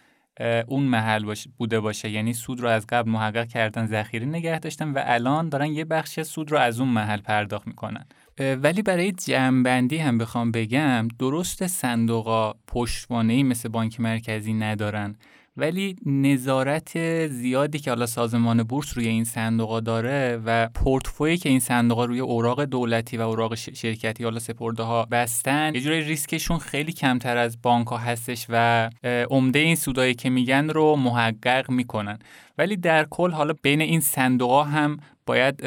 اون 0.66 0.82
محل 0.82 1.24
باشه 1.24 1.50
بوده 1.58 1.80
باشه. 1.80 2.10
یعنی 2.10 2.32
سود 2.32 2.60
رو 2.60 2.68
از 2.68 2.86
قبل 2.88 3.10
محقق 3.10 3.46
کردن 3.46 3.86
ذخیره 3.86 4.26
نگه 4.26 4.58
داشتن 4.58 4.90
و 4.90 5.02
الان 5.04 5.48
دارن 5.48 5.66
یه 5.66 5.84
بخش 5.84 6.20
سود 6.20 6.52
رو 6.52 6.58
از 6.58 6.80
اون 6.80 6.88
محل 6.88 7.20
پرداخت 7.20 7.66
می‌کنن. 7.66 8.04
ولی 8.38 8.82
برای 8.82 9.12
جمعبندی 9.12 9.96
هم 9.96 10.18
بخوام 10.18 10.50
بگم 10.50 11.08
درست 11.18 11.66
صندوقا 11.66 12.52
پشتوانه 12.66 13.42
مثل 13.42 13.68
بانک 13.68 14.00
مرکزی 14.00 14.52
ندارن. 14.52 15.16
ولی 15.56 15.96
نظارت 16.06 17.26
زیادی 17.26 17.78
که 17.78 17.90
حالا 17.90 18.06
سازمان 18.06 18.62
بورس 18.62 18.96
روی 18.96 19.08
این 19.08 19.24
صندوق 19.24 19.80
داره 19.80 20.40
و 20.44 20.68
پورتفویی 20.74 21.36
که 21.36 21.48
این 21.48 21.60
صندوق 21.60 22.00
روی 22.00 22.20
اوراق 22.20 22.64
دولتی 22.64 23.16
و 23.16 23.20
اوراق 23.20 23.54
شرکتی 23.54 24.24
حالا 24.24 24.38
سپرده 24.38 24.82
ها 24.82 25.04
بستن 25.10 25.74
یه 25.74 25.80
جوری 25.80 26.00
ریسکشون 26.00 26.58
خیلی 26.58 26.92
کمتر 26.92 27.36
از 27.36 27.62
بانک 27.62 27.86
ها 27.86 27.96
هستش 27.98 28.46
و 28.48 28.90
عمده 29.30 29.58
این 29.58 29.76
سودایی 29.76 30.14
که 30.14 30.30
میگن 30.30 30.68
رو 30.68 30.96
محقق 30.96 31.70
می‌کنن. 31.70 32.18
ولی 32.58 32.76
در 32.76 33.06
کل 33.10 33.30
حالا 33.30 33.54
بین 33.62 33.80
این 33.80 34.00
صندوق 34.00 34.66
هم 34.66 34.96
باید 35.26 35.64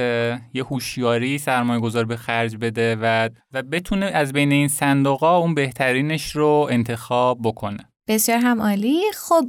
یه 0.54 0.64
هوشیاری 0.64 1.38
سرمایه 1.38 1.80
گذار 1.80 2.06
به 2.06 2.16
خرج 2.16 2.58
بده 2.58 2.96
و 2.96 3.30
و 3.54 3.64
بتونه 3.64 4.06
از 4.06 4.34
بین 4.34 4.52
این 4.52 4.68
صندوقا 4.68 5.38
اون 5.38 5.54
بهترینش 5.54 6.32
رو 6.32 6.68
انتخاب 6.72 7.40
بکنه. 7.44 7.78
بسیار 8.08 8.40
هم 8.40 8.62
عالی. 8.62 9.02
خب 9.14 9.46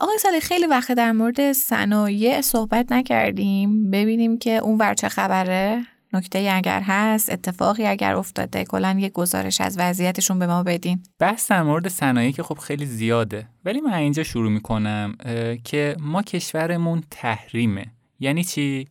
آقای 0.00 0.18
سالی 0.18 0.40
خیلی 0.40 0.66
وقت 0.66 0.92
در 0.92 1.12
مورد 1.12 1.52
صنایع 1.52 2.40
صحبت 2.40 2.92
نکردیم. 2.92 3.90
ببینیم 3.90 4.38
که 4.38 4.50
اون 4.50 4.78
ور 4.78 4.94
چه 4.94 5.08
خبره. 5.08 5.82
نکته 6.12 6.50
اگر 6.52 6.80
هست 6.80 7.32
اتفاقی 7.32 7.86
اگر 7.86 8.14
افتاده 8.14 8.64
کلا 8.64 8.96
یه 8.98 9.08
گزارش 9.08 9.60
از 9.60 9.78
وضعیتشون 9.78 10.38
به 10.38 10.46
ما 10.46 10.62
بدین. 10.62 11.02
بحث 11.18 11.50
در 11.50 11.62
مورد 11.62 11.88
صنایع 11.88 12.30
که 12.30 12.42
خب 12.42 12.58
خیلی 12.58 12.86
زیاده. 12.86 13.48
ولی 13.64 13.80
من 13.80 13.92
اینجا 13.92 14.22
شروع 14.22 14.50
می‌کنم 14.50 15.14
که 15.64 15.96
ما 16.00 16.22
کشورمون 16.22 17.02
تحریمه. 17.10 17.86
یعنی 18.20 18.44
چی؟ 18.44 18.88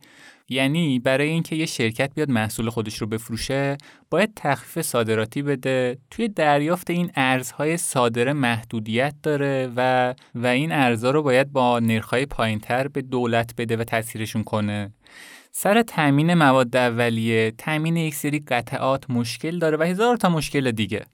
یعنی 0.52 0.98
برای 0.98 1.28
اینکه 1.28 1.56
یه 1.56 1.66
شرکت 1.66 2.14
بیاد 2.14 2.30
محصول 2.30 2.70
خودش 2.70 2.98
رو 2.98 3.06
بفروشه 3.06 3.78
باید 4.10 4.32
تخفیف 4.36 4.86
صادراتی 4.86 5.42
بده. 5.42 5.98
توی 6.10 6.28
دریافت 6.28 6.90
این 6.90 7.10
ارزهای 7.14 7.76
صادره 7.76 8.32
محدودیت 8.32 9.14
داره 9.22 9.72
و 9.76 10.14
و 10.34 10.46
این 10.46 10.72
ارزها 10.72 11.10
رو 11.10 11.22
باید 11.22 11.52
با 11.52 11.78
نرخهای 11.78 12.26
پایینتر 12.26 12.88
به 12.88 13.02
دولت 13.02 13.54
بده 13.58 13.76
و 13.76 13.84
تاثیرشون 13.84 14.44
کنه. 14.44 14.92
سر 15.52 15.82
تامین 15.82 16.34
مواد 16.34 16.76
اولیه 16.76 17.50
تامین 17.50 17.96
یک 17.96 18.14
سری 18.14 18.38
قطعات 18.38 19.10
مشکل 19.10 19.58
داره 19.58 19.76
و 19.76 19.82
هزار 19.82 20.16
تا 20.16 20.28
مشکل 20.28 20.70
دیگه. 20.70 21.04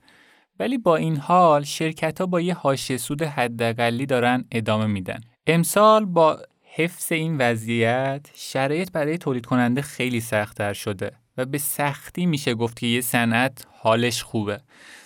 ولی 0.61 0.79
با 0.79 0.97
این 0.97 1.17
حال 1.17 1.63
شرکت 1.63 2.21
ها 2.21 2.27
با 2.27 2.41
یه 2.41 2.55
حاشیه 2.55 2.97
سود 2.97 3.23
حداقلی 3.23 4.07
دارن 4.07 4.45
ادامه 4.53 4.87
میدن. 4.87 5.21
امسال 5.47 6.05
با 6.05 6.39
حفظ 6.79 7.13
این 7.13 7.39
وضعیت 7.39 8.27
شرایط 8.35 8.93
برای 8.93 9.19
تولید 9.19 9.47
کننده 9.47 9.83
خیلی 9.83 10.21
سختتر 10.21 10.73
شده 10.73 11.13
و 11.37 11.45
به 11.45 11.59
سختی 11.59 12.27
میشه 12.27 12.55
گفت 12.55 12.79
که 12.79 12.87
یه 12.87 13.01
صنعت 13.01 13.67
حالش 13.73 14.23
خوبه. 14.23 14.61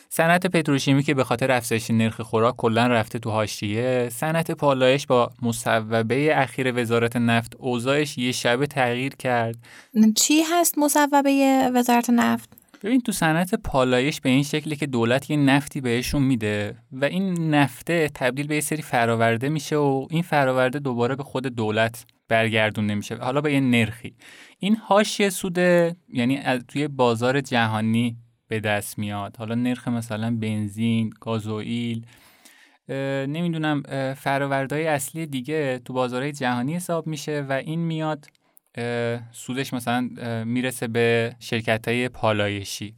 صنعت 0.09 0.47
پتروشیمی 0.47 1.03
که 1.03 1.15
به 1.15 1.25
خاطر 1.25 1.53
افزایش 1.53 1.91
نرخ 1.91 2.21
خوراک 2.21 2.57
کلا 2.57 2.87
رفته 2.87 3.19
تو 3.19 3.31
حاشیه 3.31 4.09
صنعت 4.13 4.51
پالایش 4.51 5.07
با 5.07 5.31
مصوبه 5.43 6.39
اخیر 6.39 6.81
وزارت 6.81 7.17
نفت 7.17 7.57
اوضاعش 7.59 8.19
یه 8.19 8.33
شبه 8.33 8.67
تغییر 8.67 9.15
کرد. 9.15 9.57
چی 10.17 10.43
هست 10.43 10.79
مصوبه 10.79 11.71
وزارت 11.75 12.11
نفت؟ 12.11 12.60
ببین 12.83 13.01
تو 13.01 13.13
صنعت 13.13 13.55
پالایش 13.55 14.21
به 14.21 14.29
این 14.29 14.43
شکلی 14.43 14.77
که 14.77 14.87
دولت 14.87 15.31
یه 15.31 15.37
نفتی 15.37 15.81
بهشون 15.81 16.23
میده 16.23 16.77
و 16.93 17.05
این 17.05 17.55
نفته 17.55 18.09
تبدیل 18.15 18.47
به 18.47 18.55
یه 18.55 18.61
سری 18.61 18.83
فراورده 18.83 19.49
میشه 19.49 19.77
و 19.77 20.07
این 20.11 20.23
فراورده 20.23 20.79
دوباره 20.79 21.17
به 21.17 21.23
خود 21.23 21.47
دولت 21.47 22.05
برگردون 22.29 22.87
نمیشه. 22.87 23.17
حالا 23.17 23.41
به 23.41 23.53
یه 23.53 23.61
نرخی. 23.61 24.15
این 24.59 24.77
حاشیه 24.77 25.31
سوده 25.31 25.97
یعنی 26.13 26.37
از 26.37 26.61
توی 26.69 26.89
بازار 26.89 27.41
جهانی 27.41 28.17
به 28.49 28.61
دست 28.61 28.99
میاد. 28.99 29.37
حالا 29.37 29.55
نرخ 29.55 29.89
مثلا 29.89 30.37
بنزین 30.37 31.11
گازوئیل 31.21 32.07
نمی‌دونم 33.29 33.83
فرآوردهای 34.17 34.87
اصلی 34.87 35.27
دیگه 35.27 35.81
تو 35.85 35.93
بازارهای 35.93 36.33
جهانی 36.33 36.77
حساب 36.77 37.07
میشه 37.07 37.47
و 37.49 37.53
این 37.53 37.81
میاد 37.81 38.27
سودش 39.33 39.75
مثلا 39.75 40.11
می‌رسه 40.45 40.89
به 40.89 41.37
شرکت 41.39 41.89
های 41.89 42.09
پالایشی. 42.09 42.95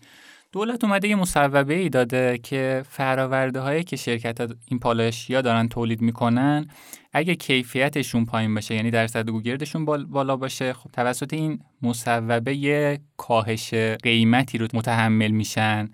دولت 0.52 0.85
اومده 0.85 1.09
یه 1.09 1.17
مصوبه 1.17 1.75
ای 1.75 1.88
داده 1.88 2.38
که 2.38 2.83
فراورده 2.88 3.61
هایی 3.61 3.85
که 3.85 3.97
شرکت 3.97 4.50
این 4.67 4.79
پالایشی 4.81 5.35
ها 5.35 5.41
دارن 5.41 5.69
تولید 5.69 6.00
می‌کنن 6.00 6.67
اگه 7.12 7.35
کیفیتشون 7.35 8.25
پایین 8.25 8.55
باشه 8.55 8.75
یعنی 8.75 8.91
درصد 8.91 9.31
گوگردشون 9.31 9.85
بالا 9.85 10.37
باشه 10.37 10.73
خب 10.73 10.91
توسط 10.91 11.33
این 11.35 11.61
مصوبه 11.83 12.57
یه 12.57 13.00
کاهش 13.17 13.75
قیمتی 13.75 14.59
رو 14.59 14.69
متحمل 14.75 15.31
میشن. 15.31 15.91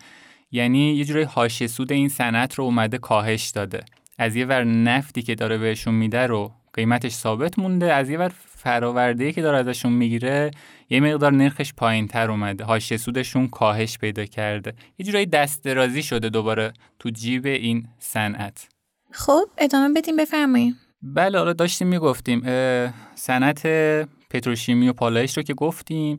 یعنی 0.52 0.94
یه 0.94 1.04
جوری 1.04 1.22
حاشیه 1.22 1.66
سود 1.66 1.92
این 1.92 2.08
صنعت 2.08 2.54
رو 2.54 2.64
اومده 2.64 2.98
کاهش 2.98 3.48
داده. 3.48 3.80
از 4.18 4.36
یه 4.36 4.46
ور 4.46 4.64
نفتی 4.64 5.22
که 5.22 5.34
داره 5.34 5.58
بهشون 5.58 5.94
میده 5.94 6.26
رو 6.26 6.52
قیمتش 6.72 7.12
ثابت 7.12 7.58
مونده 7.58 7.92
از 7.92 8.10
یه 8.10 8.18
ور 8.18 8.28
فراورده 8.58 9.32
که 9.32 9.42
داره 9.42 9.58
ازشون 9.58 9.92
می‌گیره 9.92 10.50
یه 10.90 11.00
مقدار 11.00 11.32
نرخش 11.32 11.72
پایین 11.76 12.08
تر 12.08 12.30
اومده. 12.30 12.64
حاشیه 12.64 12.98
سودشون 12.98 13.48
کاهش 13.48 13.98
پیدا 13.98 14.24
کرده. 14.24 14.74
یه 14.98 15.06
جورایی 15.06 15.26
دست 15.26 15.64
درازی 15.64 16.02
شده 16.02 16.28
دوباره 16.28 16.72
تو 16.98 17.10
جیب 17.10 17.46
این 17.46 17.88
صنعت. 17.98 18.68
خب 19.10 19.44
ادامه 19.58 20.00
بدیم 20.00 20.16
بفرمایید. 20.16 20.74
بله 21.02 21.38
حالا 21.38 21.52
داشتیم 21.52 21.86
می‌گفتیم 21.86 22.42
صنعت 23.14 23.66
پتروشیمی 24.30 24.88
و 24.88 24.92
پالایش 24.92 25.36
رو 25.36 25.42
که 25.42 25.54
گفتیم. 25.54 26.18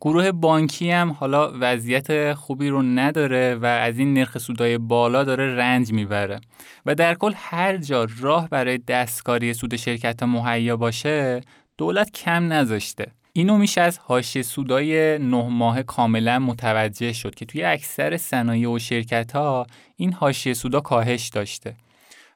گروه 0.00 0.32
بانکی 0.32 0.90
هم 0.90 1.10
حالا 1.10 1.52
وضعیت 1.60 2.34
خوبی 2.34 2.68
رو 2.68 2.82
نداره 2.82 3.54
و 3.54 3.64
از 3.64 3.98
این 3.98 4.14
نرخ 4.14 4.38
سودای 4.38 4.78
بالا 4.78 5.24
داره 5.24 5.56
رنج 5.56 5.92
می‌بره. 5.92 6.40
و 6.86 6.94
در 6.94 7.14
کل 7.14 7.32
هر 7.36 7.76
جا 7.76 8.06
راه 8.20 8.48
برای 8.48 8.78
دستکاری 8.78 9.54
سود 9.54 9.76
شرکت 9.76 10.22
مهیا 10.22 10.76
باشه 10.76 11.40
دولت 11.80 12.10
کم 12.10 12.52
نذاشته. 12.52 13.06
اینو 13.32 13.58
میشه 13.58 13.80
از 13.80 13.98
حاشیه 13.98 14.42
سودای 14.42 15.18
نه 15.18 15.48
ماه 15.48 15.82
کاملا 15.82 16.38
متوجه 16.38 17.12
شد 17.12 17.34
که 17.34 17.44
توی 17.44 17.62
اکثر 17.62 18.16
صنایع 18.16 18.70
و 18.70 18.78
شرکت 18.78 19.32
ها 19.32 19.66
این 19.96 20.12
حاشیه 20.12 20.54
سودا 20.54 20.80
کاهش 20.80 21.28
داشته. 21.28 21.74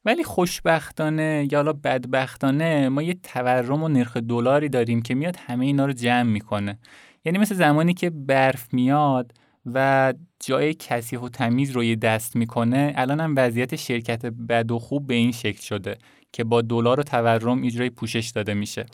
ولی 0.05 0.25
خوشبختانه 0.25 1.49
یا 1.53 1.63
بدبختانه 1.63 2.89
ما 2.89 3.03
یه 3.03 3.15
تورم 3.15 3.83
و 3.83 3.89
نرخ 3.89 4.17
دلاری 4.17 4.69
داریم 4.69 5.03
که 5.03 5.15
میاد 5.15 5.37
همه 5.47 5.67
اینا 5.67 5.87
رو 5.87 5.93
جمع 5.93 6.31
می‌کنه. 6.31 6.79
یعنی 7.25 7.39
مثل 7.39 7.55
زمانی 7.55 7.95
که 7.95 8.11
برف 8.11 8.75
میاد 8.75 9.33
و 9.67 10.15
جای 10.41 10.75
کثیف 10.75 11.23
و 11.23 11.29
تمیز 11.29 11.71
رو 11.71 11.85
یه 11.85 11.97
دست 11.97 12.37
می‌کنه 12.37 12.93
الان 12.97 13.21
هم 13.21 13.35
وضعیت 13.37 13.77
شرکت 13.77 14.27
بد 14.27 14.71
و 14.71 14.79
خوب 14.79 15.07
به 15.07 15.15
این 15.15 15.33
شکل 15.33 15.63
شده 15.63 15.99
که 16.33 16.45
با 16.45 16.63
دلار 16.63 17.01
و 17.01 17.03
تورم 17.03 17.65
اجرای 17.65 17.91
پوشش 17.91 18.31
داده 18.35 18.55
میشه. 18.55 18.87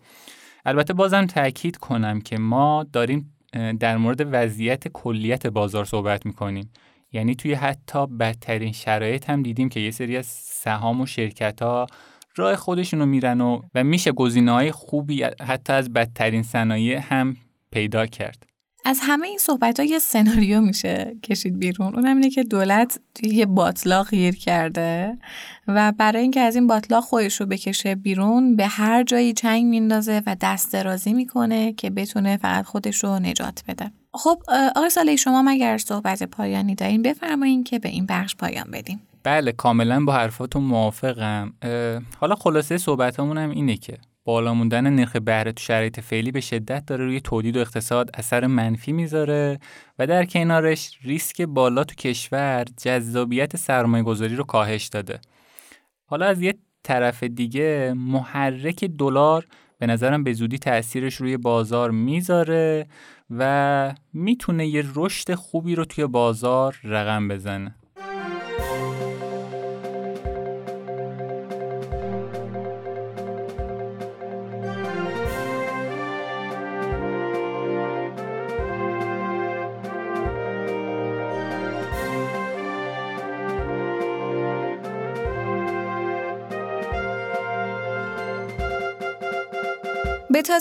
البته 0.65 0.93
بازم 0.93 1.27
تاکید 1.27 1.77
کنم 1.77 2.21
که 2.21 2.39
ما 2.39 2.87
داریم 2.93 3.35
در 3.81 3.97
مورد 3.97 4.29
وضعیت 4.33 4.89
کلیت 4.89 5.47
بازار 5.47 5.85
صحبت 5.85 6.27
می‌کنیم. 6.27 6.71
یعنی 7.13 7.35
توی 7.35 7.55
حتی 7.55 8.07
بدترین 8.07 8.73
شرایط 8.73 9.31
هم 9.31 9.43
دیدیم 9.43 9.69
که 9.69 9.81
یه 9.81 9.91
سری 9.91 10.17
از 10.17 10.27
سهام 10.27 11.01
و 11.01 11.07
شرکت 11.07 11.63
ها 11.63 11.87
راه 12.37 12.57
خودشونو 12.57 13.07
میرن 13.07 13.41
و, 13.41 13.61
و 13.75 13.85
میشه 13.85 14.13
گزینه 14.13 14.53
های 14.53 14.73
خوبی 14.73 15.23
حتی 15.23 15.73
از 15.73 15.93
بدترین 15.93 16.43
صنایع 16.43 16.99
هم 16.99 17.37
پیدا 17.71 18.07
کرد. 18.07 18.50
از 18.85 18.99
همه 19.03 19.27
این 19.27 19.39
صحبت 19.39 19.81
ها 19.81 19.87
یه 19.87 19.99
سناریو 19.99 20.61
میشه 20.61 21.17
کشید 21.23 21.59
بیرون. 21.59 21.95
اونم 21.95 22.17
اینه 22.17 22.31
که 22.31 22.43
دولت 22.43 23.01
یه 23.23 23.47
باطلاق 23.47 24.11
گیر 24.11 24.37
کرده 24.37 25.19
و 25.69 25.93
برای 25.99 26.23
اینکه 26.23 26.41
از 26.41 26.55
این 26.55 26.67
باطلاق 26.67 27.05
خودش 27.05 27.41
رو 27.41 27.47
بکشه 27.47 27.95
بیرون 27.95 28.57
به 28.57 28.67
هر 28.67 29.03
جایی 29.03 29.33
چنگ 29.33 29.65
میندازه 29.65 30.23
و 30.27 30.37
دست 30.41 30.73
درازی 30.73 31.13
می‌کنه 31.13 31.73
که 31.73 31.91
بتونه 31.91 32.37
فقط 32.37 32.65
خودش 32.65 33.05
رو 33.05 33.19
نجات 33.19 33.63
بده. 33.69 33.91
خب 34.15 34.43
آقای 34.77 34.91
ساله 34.91 35.17
شما 35.17 35.43
مگر 35.43 35.79
صحبت 35.79 36.23
پایانی 36.23 36.75
دارین 36.75 37.03
بفرمایین 37.03 37.65
که 37.65 37.79
به 37.79 37.89
این 37.89 38.07
بخش 38.07 38.37
پایان 38.37 38.71
بدیم. 38.73 39.01
بله 39.23 39.53
کاملا 39.53 40.05
با 40.05 40.13
حرفاتون 40.13 40.63
موافقم. 40.63 41.53
حالا 42.21 42.35
خلاصه 42.35 42.79
صحبت 42.79 43.21
هم 43.21 43.51
اینه 43.51 43.77
که 43.77 43.99
بالا 44.25 44.55
موندن 44.55 44.91
نرخ 44.91 45.17
بهره 45.17 45.53
تو 45.53 45.63
شرایط 45.63 46.01
فعلی 46.01 46.31
به 46.31 46.41
شدت 46.41 46.87
داره 46.87 47.05
روی 47.05 47.21
تولید 47.21 47.57
و 47.57 47.61
اقتصاد 47.61 48.11
اثر 48.15 48.47
منفی 48.47 48.93
می‌ذاره 48.93 49.59
و 49.99 50.07
در 50.07 50.25
کنارش 50.25 50.99
ریسک 51.03 51.43
بالا 51.43 51.85
تو 51.85 51.95
کشور 51.95 52.65
جذابیت 52.83 53.57
سرمایه 53.57 54.05
گذاری 54.05 54.37
رو 54.37 54.45
کاهش 54.45 54.87
داده. 54.87 55.21
حالا 56.07 56.27
از 56.27 56.43
یه 56.43 56.55
طرف 56.83 57.23
دیگه 57.23 57.95
محرک 57.97 58.85
دلار 58.85 59.47
به 59.79 59.87
نظرم 59.87 60.25
به 60.25 60.33
زودی 60.33 60.59
تاثیرش 60.59 61.15
روی 61.15 61.37
بازار 61.37 61.91
می‌ذاره 61.91 62.87
و 63.31 63.95
می‌تونه 64.13 64.67
یه 64.67 64.85
رشد 64.95 65.35
خوبی 65.35 65.75
رو 65.75 65.85
توی 65.85 66.07
بازار 66.07 66.81
رقم 66.85 67.29
بزنه. 67.29 67.75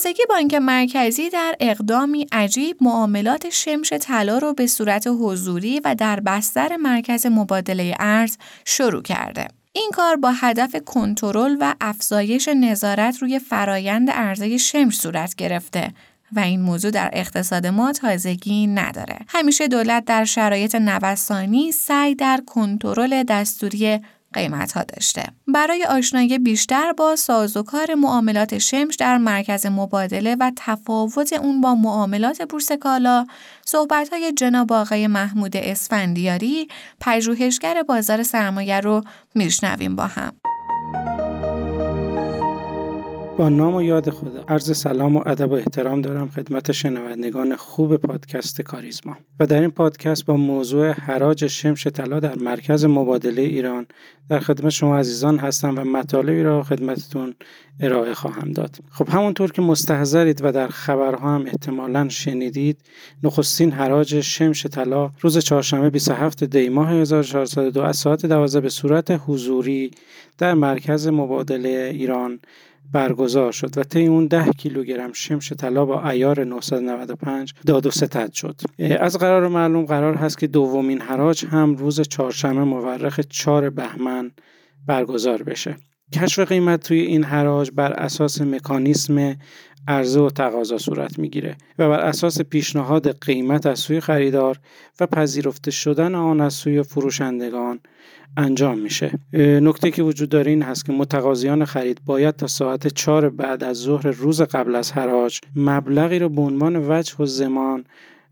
تازگی 0.04 0.24
بانک 0.30 0.54
مرکزی 0.54 1.30
در 1.30 1.56
اقدامی 1.60 2.28
عجیب 2.32 2.78
معاملات 2.82 3.50
شمش 3.50 3.94
طلا 3.94 4.38
رو 4.38 4.54
به 4.54 4.68
صورت 4.68 5.08
حضوری 5.08 5.80
و 5.80 5.96
در 5.96 6.20
بستر 6.20 6.76
مرکز 6.76 7.26
مبادله 7.26 7.96
ارز 8.00 8.38
شروع 8.66 9.02
کرده. 9.02 9.48
این 9.74 9.92
کار 9.94 10.16
با 10.16 10.32
هدف 10.32 10.76
کنترل 10.86 11.58
و 11.60 11.76
افزایش 11.82 12.48
نظارت 12.48 13.18
روی 13.22 13.40
فرایند 13.40 14.10
عرضه 14.10 14.58
شمش 14.58 14.98
صورت 14.98 15.36
گرفته 15.36 15.94
و 16.32 16.40
این 16.40 16.62
موضوع 16.62 16.92
در 16.92 17.10
اقتصاد 17.14 17.68
ما 17.68 17.92
تازگی 17.92 18.68
نداره. 18.68 19.18
همیشه 19.28 19.68
دولت 19.68 20.06
در 20.06 20.26
شرایط 20.26 20.76
نوسانی 20.76 21.72
سعی 21.72 22.16
در 22.16 22.42
کنترل 22.46 23.24
دستوری 23.24 24.00
قیمت 24.34 24.72
ها 24.72 24.84
داشته. 24.84 25.24
برای 25.48 25.84
آشنایی 25.84 26.40
بیشتر 26.40 26.94
با 26.94 27.16
سازوکار 27.16 27.96
معاملات 27.96 28.58
شمش 28.58 28.96
در 28.96 29.18
مرکز 29.18 29.66
مبادله 29.66 30.36
و 30.40 30.52
تفاوت 30.56 31.34
اون 31.34 31.62
با 31.62 31.76
معاملات 31.76 32.42
بورس 32.42 32.72
کالا، 32.72 33.26
صحبت 33.66 34.10
های 34.10 34.32
جناب 34.32 34.74
آقای 34.74 35.08
محمود 35.08 35.58
اسفندیاری، 35.58 36.68
پژوهشگر 37.00 37.84
بازار 37.84 38.24
سرمایه 38.24 38.80
رو 38.80 39.04
میشنویم 39.36 39.96
با 39.96 40.08
هم. 40.08 40.34
با 43.40 43.50
نام 43.50 43.76
و 43.76 43.82
یاد 43.82 44.10
خدا. 44.10 44.44
عرض 44.48 44.78
سلام 44.78 45.18
و 45.18 45.24
ادب 45.26 45.52
و 45.52 45.54
احترام 45.54 46.02
دارم 46.02 46.30
خدمت 46.30 46.72
شنوندگان 46.72 47.56
خوب 47.56 47.98
پادکست 47.98 48.62
کاریزما. 48.62 49.18
و 49.40 49.46
در 49.46 49.62
این 49.62 49.72
پادکست 49.72 50.26
با 50.26 50.38
موضوع 50.38 50.92
حراج 50.92 51.48
شمش 51.48 51.88
طلا 51.88 52.20
در 52.20 52.36
مرکز 52.36 52.86
مبادله 52.86 53.42
ایران 53.42 53.88
در 54.30 54.40
خدمت 54.40 54.70
شما 54.70 54.98
عزیزان 54.98 55.38
هستم 55.38 55.76
و 55.78 55.84
مطالبی 55.84 56.44
را 56.44 56.64
خدمتتون 56.64 57.36
ارائه 57.80 58.14
خواهم 58.14 58.52
داد. 58.52 58.76
خب 58.92 59.10
همونطور 59.10 59.52
که 59.52 59.62
مستحضرید 59.62 60.40
و 60.44 60.52
در 60.52 60.68
خبرها 60.68 61.36
هم 61.36 61.46
احتمالا 61.46 62.10
شنیدید 62.10 62.78
نخستین 63.24 63.72
حراج 63.72 64.22
شمش 64.22 64.66
طلا 64.66 65.12
روز 65.22 65.38
چهارشنبه 65.38 65.90
27 65.90 66.44
دی 66.44 66.70
ماه 66.70 66.92
1402 66.92 67.82
از 67.82 67.98
ساعت 67.98 68.26
12 68.26 68.62
به 68.62 68.70
صورت 68.70 69.22
حضوری 69.28 69.92
در 70.38 70.54
مرکز 70.54 71.08
مبادله 71.08 71.92
ایران 71.94 72.40
برگزار 72.92 73.52
شد 73.52 73.78
و 73.78 73.84
طی 73.84 74.08
اون 74.08 74.28
10 74.28 74.52
کیلوگرم 74.58 75.14
شمش 75.14 75.54
طلا 75.54 75.86
با 75.86 76.10
ایار 76.10 76.44
995 76.44 77.54
داد 77.66 77.86
و 77.86 77.92
ستد 77.92 78.34
شد. 78.34 78.62
از 79.00 79.18
قرار 79.18 79.48
معلوم 79.48 79.86
قرار 79.86 80.16
هست 80.16 80.38
که 80.38 80.48
دومین 80.48 81.02
حراج 81.02 81.46
هم 81.46 81.76
روز 81.76 82.02
چهارشنبه 82.02 82.64
مورخ 82.64 83.20
4 83.20 83.70
بهمن 83.70 84.32
برگزار 84.88 85.44
بشه. 85.44 85.76
کشف 86.14 86.40
قیمت 86.40 86.88
توی 86.88 87.00
این 87.00 87.24
حراج 87.24 87.72
بر 87.76 87.94
اساس 87.94 88.42
مکانیسم 88.42 89.36
عرضه 89.88 90.20
و 90.20 90.30
تقاضا 90.30 90.78
صورت 90.78 91.20
می‌گیره 91.20 91.58
و 91.80 91.90
بر 91.90 92.00
اساس 92.00 92.42
پیشنهاد 92.42 93.26
قیمت 93.26 93.66
از 93.66 93.80
سوی 93.80 94.00
خریدار 94.00 94.60
و 95.00 95.08
پذیرفته 95.08 95.72
شدن 95.72 96.16
آن 96.16 96.42
از 96.42 96.54
سوی 96.54 96.84
فروشندگان 96.84 97.80
انجام 98.38 98.80
میشه. 98.80 99.20
نکته 99.34 99.92
که 99.92 100.04
وجود 100.04 100.30
داره 100.30 100.52
این 100.52 100.62
هست 100.62 100.86
که 100.86 100.92
متقاضیان 100.92 101.66
خرید 101.66 102.02
باید 102.06 102.36
تا 102.36 102.48
ساعت 102.48 102.88
چهار 102.88 103.30
بعد 103.30 103.64
از 103.64 103.78
ظهر 103.78 104.08
روز 104.08 104.42
قبل 104.42 104.76
از 104.76 104.92
حراج 104.92 105.40
مبلغی 105.56 106.20
رو 106.20 106.30
به 106.30 106.42
عنوان 106.42 106.76
وجه 106.90 107.16
و 107.20 107.26
زمان 107.26 107.84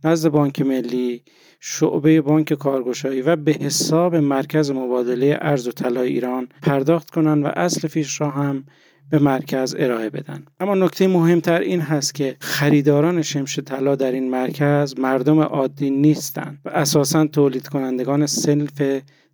نزد 0.04 0.30
بانک 0.30 0.62
ملی 0.62 1.24
شعبه 1.60 2.22
بانک 2.22 2.54
کارگشایی 2.54 3.22
و 3.22 3.36
به 3.36 3.52
حساب 3.52 4.16
مرکز 4.16 4.72
مبادله 4.72 5.38
ارز 5.42 5.68
و 5.68 5.72
طلای 5.72 6.08
ایران 6.08 6.48
پرداخت 6.62 7.10
کنند 7.10 7.46
و 7.46 7.48
اصل 7.48 7.88
فیش 7.88 8.22
را 8.22 8.30
هم 8.30 8.64
به 9.10 9.20
مرکز 9.20 9.76
ارائه 9.80 10.10
بدن. 10.10 10.46
اما 10.60 10.76
نکته 10.76 11.08
مهمتر 11.08 11.60
این 11.60 11.82
هست 11.82 12.16
که 12.16 12.36
خریداران 12.40 13.22
شمش 13.22 13.60
طلا 13.60 13.96
در 13.96 14.12
این 14.12 14.30
مرکز 14.30 15.00
مردم 15.00 15.40
عادی 15.40 15.90
نیستند 15.90 16.60
و 16.66 16.70
اساسا 16.70 17.28
تولید 17.28 17.68
کنندگان 17.68 18.26
سلف 18.26 18.82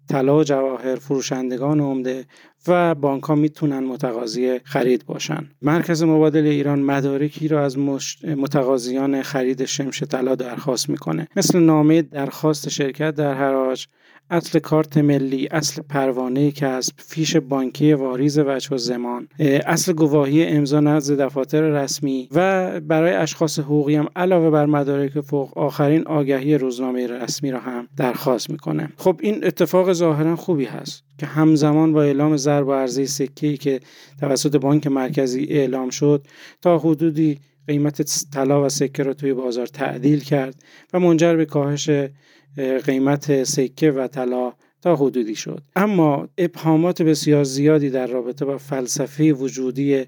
طلا 0.10 0.38
و 0.38 0.44
جواهر 0.44 0.96
فروشندگان 0.96 1.80
عمده 1.80 2.26
و 2.68 2.96
بانک 2.96 3.24
ها 3.24 3.36
می‌تونن 3.36 3.80
متقاضی 3.80 4.60
خرید 4.64 5.06
باشن. 5.06 5.50
مرکز 5.62 6.04
مبادله 6.04 6.50
ایران 6.50 6.82
مدارکی 6.82 7.48
را 7.48 7.66
از 7.66 7.78
متقاضیان 8.24 9.22
خرید 9.22 9.66
شمش 9.66 10.04
طلا 10.04 10.36
درخواست 10.36 10.90
می‌کنه. 10.90 11.28
مثل 11.36 11.60
نامه 11.60 12.02
درخواست 12.02 12.70
شرکت 12.70 13.16
در 13.16 13.34
حراج 13.34 13.88
اصل 14.30 14.60
کارت 14.60 14.98
ملی 14.98 15.48
اصل 15.52 15.82
پروانه 15.82 16.52
کسب 16.52 16.94
فیش 16.98 17.36
بانکی 17.36 17.94
واریز 17.94 18.40
وجه 18.40 18.76
و 18.76 18.78
زمان 18.78 19.28
اصل 19.40 19.94
گواهی 19.94 20.46
امضا 20.46 20.80
نزد 20.80 21.22
دفاتر 21.22 21.62
رسمی 21.62 22.28
و 22.32 22.80
برای 22.80 23.14
اشخاص 23.14 23.60
حقوقی 23.60 23.96
هم 23.96 24.08
علاوه 24.16 24.50
بر 24.50 24.66
مدارک 24.66 25.22
فوق 25.22 25.58
آخرین 25.58 26.08
آگهی 26.08 26.58
روزنامه 26.58 27.08
رسمی 27.08 27.52
را 27.52 27.60
هم 27.60 27.88
درخواست 27.98 28.50
می‌کنه. 28.50 28.90
خب 28.98 29.20
این 29.24 29.46
اتفاق 29.46 29.94
ظاهرا 29.94 30.36
خوبی 30.36 30.66
هست 30.66 31.04
که 31.18 31.26
همزمان 31.26 31.94
با 31.94 32.04
اعلام 32.04 32.38
ضرب 32.38 32.68
و 32.68 32.74
عرضه 32.74 33.06
سکه 33.06 33.58
که 33.58 33.80
توسط 34.20 34.56
بانک 34.56 34.88
مرکزی 34.88 35.44
اعلام 35.44 35.90
شد 35.90 36.28
تا 36.62 36.78
حدودی 36.78 37.40
قیمت 37.68 38.26
طلا 38.34 38.66
و 38.66 38.70
سکه 38.70 39.04
را 39.04 39.14
توی 39.14 39.34
بازار 39.34 39.68
تعدیل 39.68 40.20
کرد 40.20 40.56
و 40.94 41.00
منجر 41.00 41.36
به 41.36 41.46
کاهش 41.46 41.90
قیمت 42.86 43.44
سکه 43.44 43.92
و 43.92 44.08
طلا 44.08 44.54
تا 44.82 44.96
حدودی 44.96 45.36
شد. 45.36 45.62
اما 45.76 46.28
ابهامات 46.38 47.02
بسیار 47.02 47.44
زیادی 47.44 47.90
در 47.90 48.08
رابطه 48.08 48.46
با 48.46 48.58
فلسفه 48.58 49.34
وجودی 49.34 50.06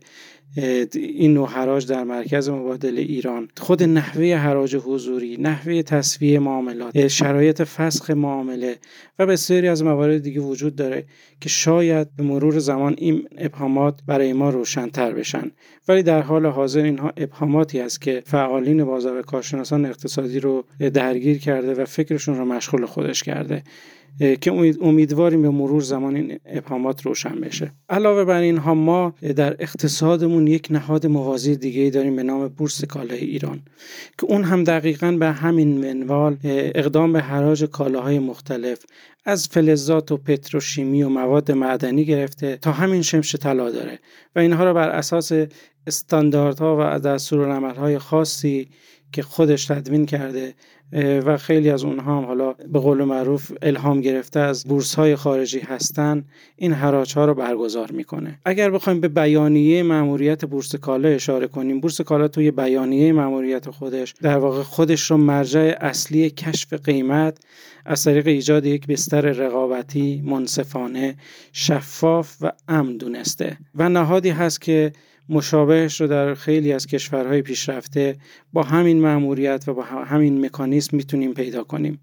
این 0.94 1.34
نوع 1.34 1.48
حراج 1.48 1.88
در 1.88 2.04
مرکز 2.04 2.50
مبادله 2.50 3.02
ایران. 3.02 3.48
خود 3.58 3.84
نحوه 3.84 4.36
حراج 4.36 4.76
حضوری 4.76 5.38
نحوه 5.40 5.82
تصفیه 5.82 6.40
معاملات 6.40 7.08
شرایط 7.08 7.62
فسخ 7.62 8.10
معامله 8.10 8.78
و 9.20 9.26
بسیاری 9.26 9.68
از 9.68 9.84
موارد 9.84 10.22
دیگه 10.22 10.42
وجود 10.42 10.76
داره 10.76 11.06
که 11.42 11.50
شاید 11.50 12.16
به 12.16 12.24
مرور 12.24 12.60
زمان 12.60 12.96
این 12.98 13.28
ابهامات 13.38 14.00
برای 14.08 14.34
ما 14.34 14.50
روشنتر 14.50 15.14
بشن. 15.14 15.52
ولی 15.88 16.04
در 16.04 16.22
حال 16.22 16.46
حاضر 16.46 16.84
اینها 16.84 17.14
ابهاماتی 17.18 17.80
است 17.80 18.02
که 18.02 18.24
فعالین 18.26 18.84
بازار 18.84 19.22
کارشناسان 19.22 19.86
اقتصادی 19.86 20.40
رو 20.40 20.66
درگیر 20.94 21.38
کرده 21.38 21.74
و 21.74 21.86
فکرشون 21.86 22.38
رو 22.38 22.46
مشغول 22.46 22.86
خودش 22.86 23.24
کرده. 23.24 23.64
که 24.20 24.76
امیدواریم 24.82 25.42
به 25.42 25.50
مرور 25.50 25.82
زمان 25.82 26.16
این 26.16 26.40
ابهامات 26.46 27.06
روشن 27.06 27.42
بشه. 27.42 27.72
علاوه 27.90 28.24
بر 28.24 28.40
اینها 28.40 28.74
ما 28.74 29.14
در 29.36 29.56
اقتصادمون 29.60 30.48
یک 30.48 30.68
نهاد 30.72 31.08
موازی 31.08 31.56
دیگه 31.56 31.90
داریم 31.90 32.16
به 32.16 32.24
نام 32.24 32.48
بورس 32.48 32.86
کالای 32.86 33.20
ایران 33.20 33.62
که 34.18 34.26
اون 34.26 34.44
هم 34.44 34.64
دقیقا 34.64 35.12
به 35.12 35.32
همین 35.32 35.78
منوال 35.78 36.38
اقدام 36.44 37.14
به 37.14 37.22
حراج 37.22 37.64
کالاهای 37.64 38.20
مختلف 38.20 38.86
از 39.26 39.48
فلزات 39.48 40.12
و 40.12 40.18
پتروشیمی 40.18 41.04
و 41.04 41.10
مواد 41.10 41.52
معدنی 41.52 42.06
گرفته 42.06 42.58
تا 42.58 42.72
همین 42.72 43.02
شمش 43.02 43.36
طلا 43.36 43.72
داره. 43.72 44.00
و 44.36 44.40
اینها 44.40 44.64
را 44.64 44.74
بر 44.74 44.90
اساس 44.90 45.32
استانداردها 45.88 46.78
و 46.80 47.00
دستورالعملهای 47.00 48.00
خاصی 48.00 48.68
که 49.16 49.22
خودش 49.22 49.66
تدوین 49.66 50.06
کرده 50.06 50.54
و 51.26 51.38
خیلی 51.38 51.70
از 51.70 51.84
اونها 51.84 52.18
هم 52.18 52.26
حالا 52.26 52.54
به 52.54 52.80
قول 52.80 53.04
معروف 53.04 53.52
الهام 53.62 54.02
گرفته 54.02 54.40
از 54.40 54.64
بورس 54.64 54.96
های 54.96 55.16
خارجی 55.16 55.60
هستن. 55.60 56.26
این 56.56 56.74
حراج 56.74 57.14
ها 57.14 57.26
رو 57.26 57.34
برگزار 57.34 57.92
می‌کنه. 57.92 58.40
اگر 58.46 58.70
بخوایم 58.70 59.00
به 59.00 59.08
بیانیه 59.08 59.84
ماموریت 59.84 60.46
بورس 60.46 60.76
کالا 60.76 61.10
اشاره 61.10 61.48
کنیم 61.48 61.80
بورس 61.80 62.02
کالا 62.02 62.28
توی 62.28 62.52
بیانیه 62.52 63.14
ماموریت 63.14 63.70
خودش 63.70 64.14
در 64.22 64.38
واقع 64.38 64.64
خودش 64.64 65.12
رو 65.12 65.18
مرجع 65.18 65.78
اصلی 65.82 66.30
کشف 66.30 66.74
قیمت 66.74 67.38
از 67.86 68.04
طریق 68.04 68.28
ایجاد 68.28 68.66
یک 68.66 68.88
بستر 68.88 69.22
رقابتی 69.22 70.22
منصفانه 70.26 71.16
شفاف 71.54 72.36
و 72.42 72.52
امن 72.68 72.98
دونسته. 72.98 73.58
و 73.76 73.90
نهادی 73.90 74.30
هست 74.30 74.62
که 74.62 74.92
مشابهش 75.30 76.02
رو 76.02 76.08
در 76.08 76.34
خیلی 76.34 76.74
از 76.74 76.88
کشورهای 76.88 77.42
پیشرفته 77.42 78.18
با 78.54 78.64
همین 78.64 79.02
مأموریت 79.02 79.64
و 79.68 79.74
با 79.74 79.84
همین 79.84 80.46
مکانیزم 80.46 80.98
می‌تونیم 80.98 81.34
پیدا 81.34 81.64
کنیم. 81.64 82.00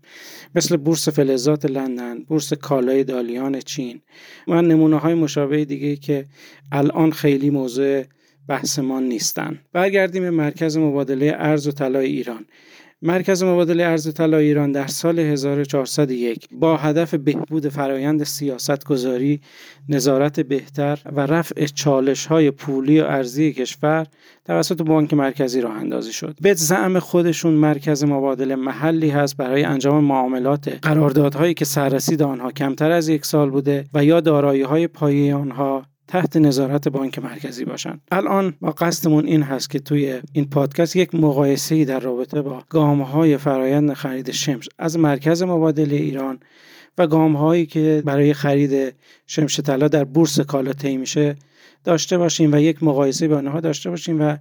مثل 0.54 0.76
بورس 0.76 1.08
فلزات 1.08 1.64
لندن 1.64 2.24
بورس 2.24 2.52
کالای 2.52 3.04
دالیان 3.04 3.60
چین 3.60 4.00
و 4.48 4.62
نمونه 4.62 4.98
های 4.98 5.14
مشابه 5.14 5.64
دیگه 5.64 5.96
که 5.96 6.26
الان 6.72 7.10
خیلی 7.10 7.50
موضوع 7.50 8.04
بحثمان 8.48 9.02
نیستن. 9.02 9.58
برگردیم 9.72 10.22
به 10.22 10.30
مرکز 10.30 10.76
مبادله 10.76 11.34
ارز 11.36 11.66
و 11.68 11.72
طلای 11.72 12.06
ایران. 12.06 12.46
مرکز 13.04 13.42
مبادله 13.42 13.84
ارز 13.84 14.14
طلا 14.14 14.36
ایران 14.36 14.72
در 14.72 14.86
سال 14.86 15.18
1401 15.18 16.48
با 16.52 16.76
هدف 16.76 17.14
بهبود 17.14 17.68
فرایند 17.68 18.24
سیاست 18.24 18.84
گذاری، 18.84 19.40
نظارت 19.88 20.40
بهتر 20.40 20.98
و 21.12 21.20
رفع 21.20 21.66
چالش 21.66 22.26
های 22.26 22.50
پولی 22.50 23.00
و 23.00 23.04
ارزی 23.04 23.52
کشور 23.52 24.06
توسط 24.44 24.82
بانک 24.82 25.14
مرکزی 25.14 25.60
راه 25.60 25.76
اندازی 25.76 26.12
شد. 26.12 26.36
به 26.40 26.54
زعم 26.54 26.98
خودشون 26.98 27.54
مرکز 27.54 28.04
مبادله 28.04 28.56
محلی 28.56 29.10
هست 29.10 29.36
برای 29.36 29.64
انجام 29.64 30.04
معاملات 30.04 30.78
قراردادهایی 30.82 31.54
که 31.54 31.64
سررسید 31.64 32.22
آنها 32.22 32.52
کمتر 32.52 32.90
از 32.90 33.08
یک 33.08 33.26
سال 33.26 33.50
بوده 33.50 33.84
و 33.94 34.04
یا 34.04 34.20
دارایی 34.20 34.62
های 34.62 34.86
پایه 34.86 35.34
آنها 35.34 35.91
تحت 36.12 36.36
نظارت 36.36 36.88
بانک 36.88 37.18
مرکزی 37.18 37.64
باشن. 37.64 38.00
الان 38.10 38.54
ما 38.60 38.70
قصدمون 38.70 39.26
این 39.26 39.42
هست 39.42 39.70
که 39.70 39.78
توی 39.78 40.20
این 40.32 40.50
پادکست 40.50 40.96
یک 40.96 41.14
مقایسه 41.14 41.84
در 41.84 42.00
رابطه 42.00 42.42
با 42.42 42.64
گام 42.68 43.02
های 43.02 43.36
فرایند 43.36 43.92
خرید 43.92 44.30
شمش 44.30 44.68
از 44.78 44.98
مرکز 44.98 45.42
مبادله 45.42 45.96
ایران 45.96 46.40
و 46.98 47.06
گام 47.06 47.36
هایی 47.36 47.66
که 47.66 48.02
برای 48.06 48.32
خرید 48.32 48.94
شمش 49.26 49.60
طلا 49.60 49.88
در 49.88 50.04
بورس 50.04 50.40
کالا 50.40 50.72
طی 50.72 50.96
میشه 50.96 51.36
داشته 51.84 52.18
باشیم 52.18 52.52
و 52.52 52.60
یک 52.60 52.82
مقایسه 52.82 53.28
با 53.28 53.36
آنها 53.36 53.60
داشته 53.60 53.90
باشیم 53.90 54.20
و 54.20 54.36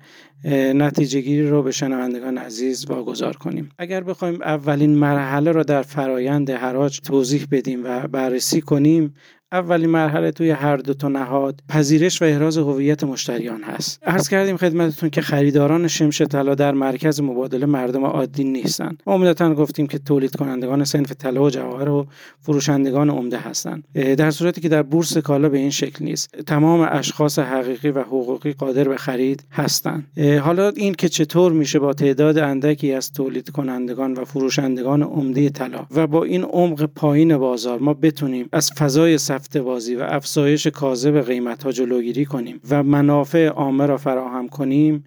نتیجه 0.73 1.21
گیری 1.21 1.47
رو 1.47 1.63
به 1.63 1.71
شنوندگان 1.71 2.37
عزیز 2.37 2.85
واگذار 2.89 3.35
کنیم. 3.35 3.69
اگر 3.77 4.03
بخوایم 4.03 4.41
اولین 4.41 4.95
مرحله 4.95 5.51
رو 5.51 5.63
در 5.63 5.81
فرایند 5.81 6.49
حراج 6.49 6.99
توضیح 6.99 7.47
بدیم 7.51 7.81
و 7.83 8.07
بررسی 8.07 8.61
کنیم 8.61 9.13
اولین 9.53 9.89
مرحله 9.89 10.31
توی 10.31 10.51
هر 10.51 10.77
دو 10.77 10.93
تا 10.93 11.07
نهاد 11.07 11.59
پذیرش 11.69 12.21
و 12.21 12.25
احراز 12.25 12.57
هویت 12.57 13.03
مشتریان 13.03 13.63
هست. 13.63 13.99
عرض 14.03 14.29
کردیم 14.29 14.57
خدمتتون 14.57 15.09
که 15.09 15.21
خریداران 15.21 15.87
شمش 15.87 16.21
طلا 16.21 16.55
در 16.55 16.71
مرکز 16.71 17.21
مبادله 17.21 17.65
مردم 17.65 18.05
عادی 18.05 18.43
نیستند 18.43 19.03
عمدتا 19.07 19.53
گفتیم 19.53 19.87
که 19.87 19.99
تولید 19.99 20.35
کنندگان 20.35 20.83
سنف 20.83 21.11
طلا 21.11 21.43
و 21.43 21.49
جواهر 21.49 21.89
و 21.89 22.07
فروشندگان 22.39 23.09
عمده 23.09 23.37
هستند. 23.37 23.83
در 23.93 24.31
صورتی 24.31 24.61
که 24.61 24.69
در 24.69 24.83
بورس 24.83 25.17
کالا 25.17 25.49
به 25.49 25.57
این 25.57 25.69
شکل 25.69 26.05
نیست. 26.05 26.29
تمام 26.45 26.87
اشخاص 26.91 27.39
حقیقی 27.39 27.89
و 27.89 28.01
حقوقی 28.01 28.53
قادر 28.53 28.87
به 28.87 28.97
خرید 28.97 29.43
هستند. 29.51 30.07
حالا 30.41 30.69
این 30.69 30.93
که 30.93 31.09
چطور 31.09 31.51
میشه 31.51 31.79
با 31.79 31.93
تعداد 31.93 32.37
اندکی 32.37 32.93
از 32.93 33.11
تولید 33.11 33.49
کنندگان 33.49 34.13
و 34.13 34.25
فروشندگان 34.25 35.03
عمده 35.03 35.49
طلا 35.49 35.85
و 35.95 36.07
با 36.07 36.23
این 36.23 36.43
عمق 36.43 36.85
پایین 36.85 37.37
بازار 37.37 37.79
ما 37.79 37.93
بتونیم 37.93 38.49
از 38.51 38.71
فضای 38.71 39.17
رفته 39.41 39.61
بازی 39.61 39.95
و 39.95 40.01
افزایش 40.01 40.67
کاذب 40.67 41.21
قیمت 41.21 41.63
ها 41.63 41.71
جلوگیری 41.71 42.25
کنیم 42.25 42.61
و 42.69 42.83
منافع 42.83 43.47
عامه 43.47 43.85
را 43.85 43.97
فراهم 43.97 44.49
کنیم 44.49 45.05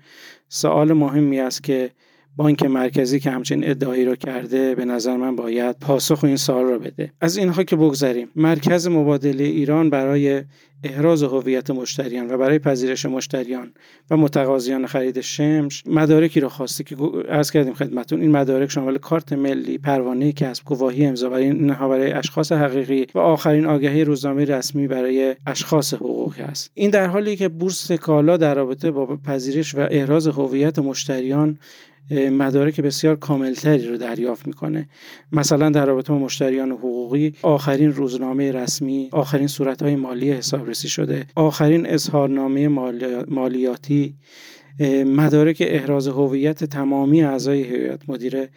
سوال 0.48 0.92
مهمی 0.92 1.40
است 1.40 1.62
که 1.64 1.90
بانک 2.36 2.62
مرکزی 2.62 3.20
که 3.20 3.30
همچین 3.30 3.70
ادعایی 3.70 4.04
رو 4.04 4.16
کرده 4.16 4.74
به 4.74 4.84
نظر 4.84 5.16
من 5.16 5.36
باید 5.36 5.76
پاسخ 5.78 6.24
این 6.24 6.36
سوال 6.36 6.64
رو 6.64 6.78
بده. 6.78 7.12
از 7.20 7.36
اینها 7.36 7.64
که 7.64 7.76
بگذریم 7.76 8.28
مرکز 8.36 8.88
مبادله 8.88 9.44
ایران 9.44 9.90
برای 9.90 10.42
احراز 10.84 11.22
هویت 11.22 11.70
مشتریان 11.70 12.30
و 12.30 12.38
برای 12.38 12.58
پذیرش 12.58 13.06
مشتریان 13.06 13.72
و 14.10 14.16
متقاضیان 14.16 14.86
خرید 14.86 15.20
شمش 15.20 15.86
مدارکی 15.86 16.40
رو 16.40 16.48
خواسته 16.48 16.84
که 16.84 16.96
عرض 17.28 17.50
کردیم 17.50 17.74
خدمتون 17.74 18.20
این 18.20 18.30
مدارک 18.30 18.70
شامل 18.70 18.98
کارت 18.98 19.32
ملی 19.32 19.78
پروانه 19.78 20.32
کسب 20.32 20.64
گواهی 20.64 21.06
امضا 21.06 21.28
برای 21.28 21.44
اینها 21.44 21.88
برای 21.88 22.12
اشخاص 22.12 22.52
حقیقی 22.52 23.06
و 23.14 23.18
آخرین 23.18 23.66
آگهی 23.66 24.04
روزنامه 24.04 24.44
رسمی 24.44 24.88
برای 24.88 25.36
اشخاص 25.46 25.94
حقوقی 25.94 26.42
است. 26.42 26.70
این 26.74 26.90
در 26.90 27.06
حالی 27.06 27.36
که 27.36 27.48
بورس 27.48 27.92
کالا 27.92 28.36
در 28.36 28.54
رابطه 28.54 28.90
با 28.90 29.16
پذیرش 29.16 29.74
و 29.74 29.86
احراز 29.90 30.26
هویت 30.26 30.78
مشتریان 30.78 31.58
مدارک 32.10 32.80
بسیار 32.80 33.16
کاملتری 33.16 33.88
رو 33.88 33.96
دریافت 33.96 34.46
می‌کنه. 34.46 34.88
مثلا 35.32 35.70
در 35.70 35.86
رابطه 35.86 36.12
با 36.12 36.18
مشتریان 36.18 36.70
حقوقی 36.70 37.34
آخرین 37.42 37.92
روزنامه 37.92 38.52
رسمی 38.52 39.08
آخرین 39.12 39.46
صورتهای 39.46 39.96
مالی 39.96 40.32
حسابرسی 40.32 40.88
شده 40.88 41.26
آخرین 41.34 41.86
اظهارنامه 41.86 42.68
مالیاتی 43.28 44.14
مدارک 45.06 45.62
احراز 45.66 46.08
هویت 46.08 46.64
تمامی 46.64 47.22
اعضای 47.22 47.62
هیئت 47.62 48.08
مدیره 48.08 48.48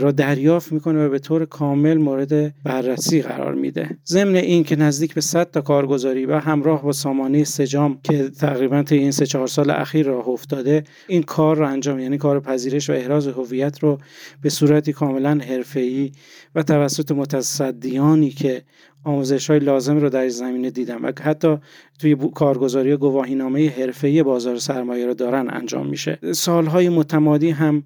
را 0.00 0.12
دریافت 0.12 0.72
می‌کنه 0.72 1.06
و 1.06 1.10
به 1.10 1.18
طور 1.18 1.44
کامل 1.44 1.98
مورد 1.98 2.62
بررسی 2.64 3.22
قرار 3.22 3.54
میده. 3.54 3.98
ضمن 4.06 4.34
این 4.34 4.64
که 4.64 4.76
نزدیک 4.76 5.14
به 5.14 5.20
100 5.20 5.50
تا 5.50 5.60
کارگزاری 5.60 6.26
و 6.26 6.38
همراه 6.38 6.82
با 6.82 6.92
سامانه 6.92 7.44
سجام 7.44 7.98
که 8.02 8.28
تقریبا 8.28 8.82
طی 8.82 8.98
این 8.98 9.10
سه 9.10 9.26
چهار 9.26 9.46
سال 9.46 9.70
اخیر 9.70 10.06
راه 10.06 10.28
افتاده 10.28 10.84
این 11.08 11.22
کار 11.22 11.56
رو 11.56 11.66
انجام 11.66 11.98
یعنی 11.98 12.18
کار 12.18 12.40
پذیرش 12.40 12.90
و 12.90 12.92
احراز 12.92 13.26
هویت 13.26 13.78
رو 13.78 13.98
به 14.42 14.48
صورتی 14.48 14.92
کاملا 14.92 15.40
حرفه‌ای 15.48 16.12
و 16.54 16.62
توسط 16.62 17.12
متصدیانی 17.12 18.30
که 18.30 18.62
آموزش 19.04 19.50
های 19.50 19.58
لازم 19.58 19.96
رو 19.96 20.08
در 20.08 20.28
زمینه 20.28 20.70
دیدم 20.70 21.04
و 21.04 21.12
حتی 21.22 21.58
توی 21.98 22.16
کارگزاری 22.34 22.96
گواهینامه 22.96 23.68
حرفه‌ای 23.68 24.22
بازار 24.22 24.56
سرمایه 24.56 25.06
رو 25.06 25.14
دارن 25.14 25.50
انجام 25.50 25.86
میشه. 25.86 26.18
سالهای 26.32 26.88
متمادی 26.88 27.50
هم 27.50 27.82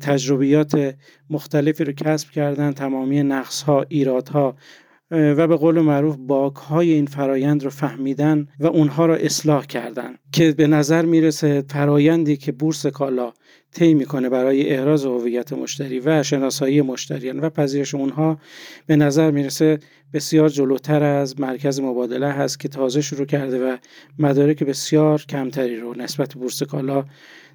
تجربیات 0.00 0.94
مختلفی 1.30 1.84
رو 1.84 1.92
کسب 1.92 2.30
کردن 2.30 2.72
تمامی 2.72 3.22
نقص 3.22 3.62
ها 3.62 3.84
ایراد 3.88 4.28
ها 4.28 4.56
و 5.10 5.46
به 5.46 5.56
قول 5.56 5.80
معروف 5.80 6.16
باک 6.18 6.54
های 6.54 6.92
این 6.92 7.06
فرایند 7.06 7.64
رو 7.64 7.70
فهمیدن 7.70 8.48
و 8.60 8.66
اونها 8.66 9.06
رو 9.06 9.14
اصلاح 9.14 9.66
کردن 9.66 10.14
که 10.32 10.52
به 10.52 10.66
نظر 10.66 11.04
می‌رسه 11.04 11.64
فرایندی 11.68 12.36
که 12.36 12.52
بورس 12.52 12.86
کالا 12.86 13.32
طی 13.72 13.94
می‌کنه 13.94 14.28
برای 14.28 14.70
احراز 14.70 15.04
هویت 15.04 15.52
مشتری 15.52 16.00
و 16.00 16.22
شناسایی 16.22 16.82
مشتریان 16.82 17.40
و 17.40 17.50
پذیرش 17.50 17.94
اونها 17.94 18.38
به 18.86 18.96
نظر 18.96 19.30
می‌رسه 19.30 19.78
بسیار 20.12 20.48
جلوتر 20.48 21.02
از 21.02 21.40
مرکز 21.40 21.80
مبادله 21.80 22.28
هست 22.28 22.60
که 22.60 22.68
تازه 22.68 23.00
شروع 23.00 23.26
کرده 23.26 23.66
و 23.66 23.76
مدارک 24.18 24.62
بسیار 24.62 25.24
کمتری 25.28 25.76
رو 25.76 25.94
نسبت 25.96 26.34
بورس 26.34 26.62
کالا 26.62 27.04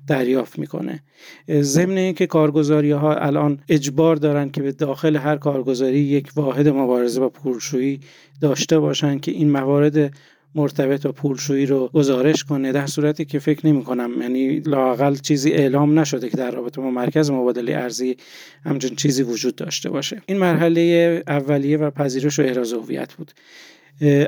دریافت 0.07 0.59
می‌کنه. 0.59 1.03
ضمن 1.49 1.97
اینکه 1.97 2.27
کارگزاری 2.27 2.91
ها 2.91 3.15
الان 3.15 3.59
اجبار 3.69 4.15
دارن 4.15 4.49
که 4.49 4.61
به 4.61 4.71
داخل 4.71 5.15
هر 5.15 5.37
کارگزاری 5.37 5.99
یک 5.99 6.31
واحد 6.35 6.67
مبارزه 6.67 7.19
با 7.19 7.29
پولشویی 7.29 7.99
داشته 8.41 8.79
باشن 8.79 9.19
که 9.19 9.31
این 9.31 9.51
موارد 9.51 10.13
مرتبط 10.55 11.05
با 11.05 11.11
پولشویی 11.11 11.65
رو 11.65 11.89
گزارش 11.93 12.43
کنه 12.43 12.71
در 12.71 12.85
صورتی 12.85 13.25
که 13.25 13.39
فکر 13.39 13.67
نمی 13.67 13.83
کنم. 13.83 14.11
یعنی 14.21 14.59
لاقل 14.59 15.15
چیزی 15.15 15.51
اعلام 15.51 15.99
نشده 15.99 16.29
که 16.29 16.37
در 16.37 16.51
رابطه 16.51 16.81
با 16.81 16.89
مرکز 16.89 17.31
مبادله 17.31 17.75
ارزی 17.75 18.17
همچون 18.65 18.95
چیزی 18.95 19.23
وجود 19.23 19.55
داشته 19.55 19.89
باشه. 19.89 20.21
این 20.25 20.37
مرحله 20.37 21.23
اولیه 21.27 21.77
و 21.77 21.91
پذیرش 21.91 22.39
و 22.39 22.41
احراز 22.41 22.73
هویت 22.73 23.13
بود. 23.13 23.31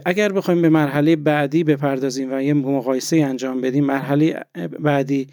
اگر 0.05 0.31
بخوایم 0.31 0.61
به 0.61 0.69
مرحله 0.69 1.15
بعدی 1.15 1.63
بپردازیم 1.63 2.33
و 2.33 2.41
یه 2.41 2.53
مقایسه 2.53 3.17
انجام 3.17 3.61
بدیم 3.61 3.85
مرحله 3.85 4.43
بعدی 4.79 5.27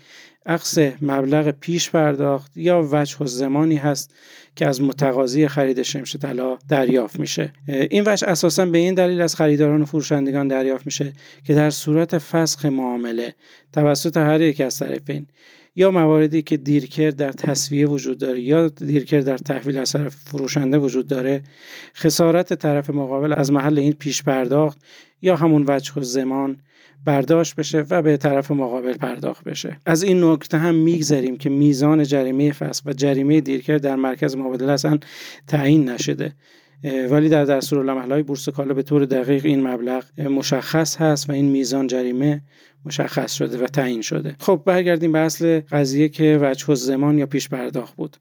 عقص 0.47 0.79
مبلغ 1.03 1.51
پیش 1.51 1.91
پرداخت 1.91 2.57
یا 2.57 2.89
وجه 2.93 3.17
و 3.21 3.27
زمانی 3.27 3.77
هست 3.77 4.15
که 4.57 4.67
از 4.67 4.83
متقاضی 4.83 5.49
خرید 5.49 5.83
شمش 5.83 6.17
طلا 6.17 6.59
دریافت 6.69 7.21
میشه. 7.21 7.53
این 7.69 8.05
وجه 8.07 8.29
اساسا 8.29 8.67
به 8.67 8.79
این 8.79 8.95
دلیل 8.95 9.21
از 9.21 9.37
خریداران 9.37 9.83
و 9.83 9.85
فروشندگان 9.85 10.49
دریافت 10.49 10.87
میشه 10.87 11.13
که 11.45 11.55
در 11.55 11.71
صورت 11.71 12.19
فسخ 12.19 12.65
معامله 12.65 13.35
توسط 13.73 14.17
هر 14.17 14.41
یک 14.41 14.61
از 14.61 14.79
طرفین 14.79 15.27
یا 15.77 15.91
مواردی 15.91 16.43
که 16.43 16.57
دیرکر 16.57 17.11
در 17.11 17.33
تصویه 17.33 17.87
وجود 17.87 18.19
داره 18.19 18.41
یا 18.41 18.69
دیرکر 18.69 19.21
در 19.21 19.39
تحویل 19.39 19.79
از 19.79 19.93
طرف 19.93 20.17
فروشنده 20.17 20.79
وجود 20.79 21.07
داره 21.07 21.43
خسارت 21.97 22.55
طرف 22.55 22.91
مقابل 22.91 23.33
از 23.33 23.53
محل 23.53 23.79
این 23.79 23.93
پیش 23.93 24.23
پرداخت 24.23 24.79
یا 25.23 25.37
همون 25.37 25.65
وجه 25.69 25.93
و 25.95 26.03
زمان 26.03 26.57
برداشت 27.05 27.57
بشه 27.57 27.85
و 27.91 28.03
به 28.03 28.17
طرف 28.17 28.51
مقابل 28.51 28.93
پرداخت 28.93 29.45
بشه. 29.45 29.77
از 29.87 30.03
این 30.03 30.25
نکته 30.25 30.59
هم 30.59 30.75
میگذریم 30.75 31.37
که 31.37 31.51
میزان 31.51 32.05
جریمه 32.05 32.53
فصل 32.53 32.91
و 32.91 32.93
جریمه 32.93 33.41
دیرکر 33.41 33.79
در 33.79 33.97
مرکز 33.97 34.37
مبادله 34.37 34.73
اصلا 34.73 34.99
تعیین 35.47 35.89
نشده. 35.89 36.33
ولی 37.11 37.29
در 37.29 37.45
دستور 37.45 37.89
های 37.89 38.23
بورس 38.23 38.49
کالا 38.49 38.75
به 38.75 38.83
طور 38.83 39.05
دقیق 39.05 39.45
این 39.45 39.67
مبلغ 39.67 40.05
مشخص 40.21 40.97
هست 40.97 41.31
و 41.31 41.33
این 41.33 41.51
میزان 41.51 41.87
جریمه 41.87 42.43
مشخص 42.87 43.33
شده 43.33 43.65
و 43.65 43.67
تعیین 43.67 44.03
شده. 44.03 44.37
خب 44.41 44.63
برگردیم 44.67 45.13
به 45.13 45.19
اصل 45.19 45.61
قضیه 45.61 46.09
که 46.09 46.39
وجه 46.43 46.75
زمان 46.75 47.19
یا 47.19 47.27
پیش 47.27 47.49
پرداخت 47.49 47.97
بود. 47.97 48.17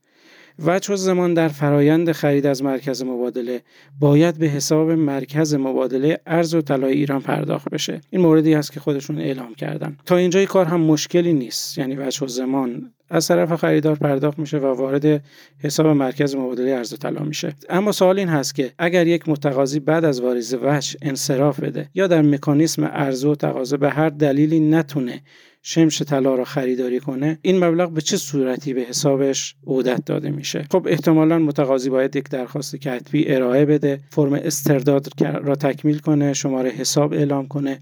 وجه 0.59 0.95
زمان 0.95 1.33
در 1.33 1.47
فرایند 1.47 2.11
خرید 2.11 2.45
از 2.45 2.63
مرکز 2.63 3.03
مبادله 3.03 3.61
باید 3.99 4.37
به 4.37 4.45
حساب 4.45 4.91
مرکز 4.91 5.53
مبادله 5.53 6.19
ارز 6.25 6.55
و 6.55 6.61
طلای 6.61 6.93
ایران 6.93 7.21
پرداخت 7.21 7.69
بشه. 7.69 8.01
این 8.09 8.21
موردی 8.21 8.53
هست 8.53 8.71
که 8.71 8.79
خودشون 8.79 9.19
اعلام 9.19 9.55
کردن. 9.55 9.97
تا 10.05 10.17
اینجای 10.17 10.45
کار 10.45 10.65
هم 10.65 10.81
مشکلی 10.81 11.33
نیست. 11.33 11.77
یعنی 11.77 11.95
وجه 11.95 12.27
زمان 12.27 12.93
از 13.09 13.27
طرف 13.27 13.55
خریدار 13.55 13.95
پرداخت 13.95 14.39
میشه 14.39 14.57
و 14.57 14.65
وارد 14.65 15.23
حساب 15.59 15.87
مرکز 15.87 16.35
مبادله 16.35 16.71
ارز 16.71 16.93
و 16.93 16.97
طلا 16.97 17.23
میشه. 17.23 17.55
اما 17.69 17.91
سوال 17.91 18.19
این 18.19 18.29
هست 18.29 18.55
که 18.55 18.71
اگر 18.77 19.07
یک 19.07 19.29
متقاضی 19.29 19.79
بعد 19.79 20.05
از 20.05 20.21
واریز 20.21 20.53
وجه 20.53 20.97
انصراف 21.01 21.59
بده 21.59 21.89
یا 21.93 22.07
در 22.07 22.21
مکانیسم 22.21 22.83
ارز 22.83 23.25
و 23.25 23.35
تقاضا 23.35 23.77
به 23.77 23.89
هر 23.89 24.09
دلیلی 24.09 24.59
نتونه 24.59 25.21
شمش 25.65 26.01
طلا 26.01 26.35
را 26.35 26.43
خریداری 26.43 26.99
کنه 26.99 27.39
این 27.41 27.63
مبلغ 27.63 27.91
به 27.91 28.01
چه 28.01 28.17
صورتی 28.17 28.73
به 28.73 28.81
حسابش 28.81 29.55
عودت 29.67 30.05
داده 30.05 30.29
میشه؟ 30.29 30.65
خب 30.71 30.87
احتمالا 30.89 31.39
متقاضی 31.39 31.89
باید 31.89 32.15
یک 32.15 32.29
درخواست 32.29 32.75
کتبی 32.75 33.33
ارائه 33.33 33.65
بده 33.65 33.99
فرم 34.09 34.33
استرداد 34.33 35.07
را 35.21 35.55
تکمیل 35.55 35.99
کنه 35.99 36.33
شماره 36.33 36.69
حساب 36.69 37.13
اعلام 37.13 37.47
کنه 37.47 37.79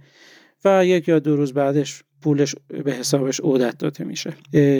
و 0.65 0.85
یک 0.85 1.07
یا 1.07 1.19
دو 1.19 1.35
روز 1.35 1.53
بعدش 1.53 2.03
پولش 2.21 2.55
به 2.83 2.93
حسابش 2.93 3.39
عودت 3.39 3.77
داده 3.77 4.03
میشه. 4.03 4.33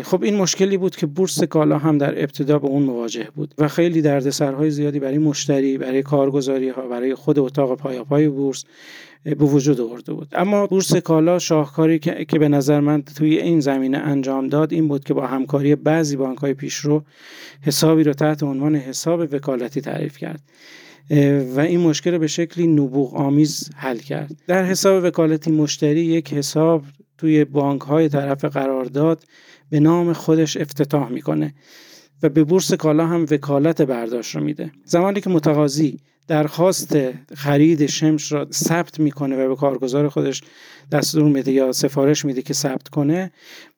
خب 0.04 0.24
این 0.24 0.36
مشکلی 0.36 0.78
بود 0.78 0.96
که 0.96 1.06
بورس 1.06 1.44
کالا 1.44 1.78
هم 1.78 1.98
در 1.98 2.24
ابتدا 2.24 2.60
به 2.60 2.68
اون 2.68 2.84
مواجه 2.84 3.28
بود 3.36 3.54
و 3.58 3.68
خیلی 3.68 4.02
دردسرهای 4.02 4.72
زیادی 4.72 5.00
برای 5.00 5.18
مشتری 5.18 5.78
برای 5.78 6.04
کارگزاری 6.04 6.70
ها 6.70 6.88
برای 6.88 7.16
خود 7.16 7.40
اتاق 7.40 7.78
پایاپای 7.78 8.30
بورس 8.30 8.66
به 9.24 9.46
وجود 9.46 9.82
آورده 9.82 10.14
بود. 10.14 10.28
اما 10.32 10.68
بورس 10.68 10.96
کالا 10.96 11.40
شاهکاری 11.40 12.00
که 12.00 12.40
به 12.40 12.50
نظر 12.50 12.80
من 12.80 13.02
توی 13.02 13.38
این 13.38 13.60
زمینه 13.60 13.98
انجام 13.98 14.48
داد 14.48 14.74
این 14.74 14.88
بود 14.88 15.04
که 15.04 15.14
با 15.14 15.28
همکاری 15.28 15.76
بعضی 15.76 16.16
بانک 16.16 16.38
های 16.38 16.54
پیشرو 16.54 17.04
حسابی 17.62 18.04
رو 18.04 18.14
تحت 18.14 18.44
عنوان 18.44 18.76
حساب 18.76 19.20
وکالتی 19.20 19.82
تعریف 19.82 20.18
کرد. 20.18 20.42
و 21.56 21.60
این 21.60 21.80
مشکل 21.80 22.18
به 22.18 22.28
شکلی 22.28 22.68
نبوغ 22.68 23.16
آمیز 23.16 23.70
حل 23.76 23.98
کرد. 23.98 24.32
در 24.48 24.64
حساب 24.64 25.04
وکالتی 25.04 25.52
مشتری 25.52 26.02
یک 26.02 26.34
حساب 26.34 26.84
توی 27.22 27.46
بانک 27.46 27.82
های 27.82 28.10
طرف 28.10 28.46
قرارداد 28.46 29.24
به 29.70 29.80
نام 29.80 30.14
خودش 30.14 30.58
افتتاح 30.58 31.10
می‌کنه 31.10 31.54
و 32.24 32.30
به 32.30 32.44
بورس 32.44 32.74
کالا 32.74 33.08
هم 33.08 33.26
وکالت 33.32 33.82
برداشت 33.82 34.36
رو 34.36 34.44
میده. 34.44 34.72
زمانی 34.86 35.22
که 35.22 35.30
متقاضی 35.30 36.00
درخواست 36.28 36.98
خرید 37.36 37.86
شمش 37.86 38.32
را 38.32 38.48
ثبت 38.52 39.00
می‌کنه 39.00 39.46
و 39.46 39.50
به 39.50 39.56
کارگزار 39.56 40.10
خودش 40.10 40.42
دستور 40.92 41.24
میده 41.24 41.52
یا 41.52 41.72
سفارش 41.72 42.26
میده 42.26 42.42
که 42.42 42.54
ثبت 42.54 42.88
کنه 42.88 43.32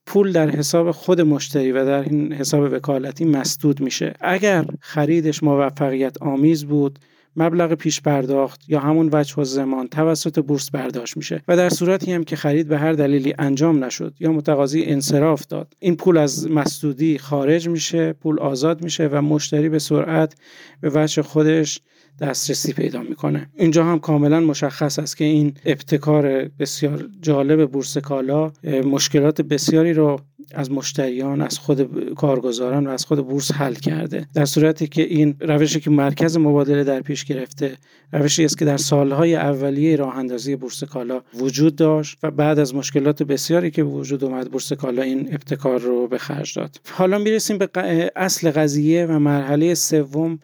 پول 0.06 0.32
در 0.32 0.50
حساب 0.50 0.92
خود 0.92 1.22
مشتری 1.22 1.72
و 1.72 1.86
در 1.86 2.04
این 2.04 2.34
حساب 2.34 2.74
وکالتی 2.74 3.26
مسدود 3.26 3.80
میشه. 3.80 4.14
اگر 4.22 4.66
خریدش 4.80 5.44
موفقیت 5.44 6.22
آمیز 6.22 6.66
بود 6.66 7.00
مبلغ 7.36 7.74
پیش 7.74 8.02
پرداخت 8.02 8.70
یا 8.70 8.80
همون 8.80 9.10
وجه 9.14 9.36
و 9.36 9.44
زمان 9.44 9.88
توسط 9.88 10.40
بورس 10.40 10.70
برداشت 10.70 11.18
میشه 11.18 11.44
و 11.48 11.58
در 11.58 11.70
صورتی 11.70 12.14
هم 12.14 12.24
که 12.24 12.36
خرید 12.36 12.68
به 12.68 12.78
هر 12.78 12.94
دلیلی 12.94 13.34
انجام 13.40 13.84
نشد 13.84 14.14
یا 14.20 14.32
متقاضی 14.32 14.84
انصراف 14.84 15.48
داد. 15.48 15.74
این 15.80 15.96
پول 15.96 16.18
از 16.18 16.52
مسدودی 16.52 17.18
خارج 17.18 17.70
میشه 17.70 18.14
پول 18.14 18.40
آزاد 18.40 18.84
میشه 18.84 19.10
و 19.12 19.22
مشتری 19.22 19.70
به 19.70 19.80
سرعت 19.80 20.36
به 20.82 20.92
وجه 20.94 21.22
خودش 21.22 21.82
دسترسی 22.22 22.74
پیدا 22.74 23.02
می‌کنه. 23.02 23.50
اینجا 23.58 23.84
هم 23.84 24.00
کاملا 24.00 24.40
مشخص 24.40 25.00
است 25.00 25.18
که 25.18 25.26
این 25.26 25.54
ابتکار 25.66 26.50
بسیار 26.60 27.06
جالب 27.22 27.72
بورس 27.72 27.98
کالا 27.98 28.52
مشکلات 28.86 29.42
بسیاری 29.42 29.94
رو 29.94 30.20
از 30.56 30.72
مشتریان 30.72 31.42
از 31.42 31.60
خود 31.60 32.14
کارگزاران 32.14 32.88
و 32.88 32.90
از 32.90 33.06
خود 33.06 33.28
بورس 33.28 33.52
حل 33.52 33.74
کرده. 33.74 34.28
در 34.34 34.46
صورتی 34.46 34.88
که 34.88 35.02
این 35.02 35.36
روشی 35.40 35.80
که 35.80 35.90
مرکز 35.90 36.38
مبادله 36.38 36.84
در 36.84 37.02
پیش 37.02 37.26
گرفته 37.26 37.78
روشی 38.12 38.46
است 38.46 38.58
که 38.58 38.66
در 38.66 38.78
سالهای 38.78 39.36
اولیه 39.36 39.96
راه 39.96 40.18
اندازی 40.18 40.56
بورس 40.56 40.84
کالا 40.84 41.22
وجود 41.34 41.76
داشت 41.76 42.18
و 42.24 42.32
بعد 42.32 42.60
از 42.60 42.76
مشکلات 42.76 43.24
بسیاری 43.24 43.72
که 43.72 43.84
وجود 43.84 44.24
اومد 44.24 44.52
بورس 44.52 44.74
کالا 44.74 45.02
این 45.02 45.34
ابتکار 45.34 45.80
رو 45.80 46.08
به 46.08 46.18
خرج 46.18 46.56
داد. 46.56 46.82
حالا 46.92 47.18
می‌رسیم 47.18 47.58
به 47.58 48.12
اصل 48.16 48.52
قضیه 48.52 49.06
و 49.06 49.20
مرحله 49.20 49.74
سوم 49.74 50.40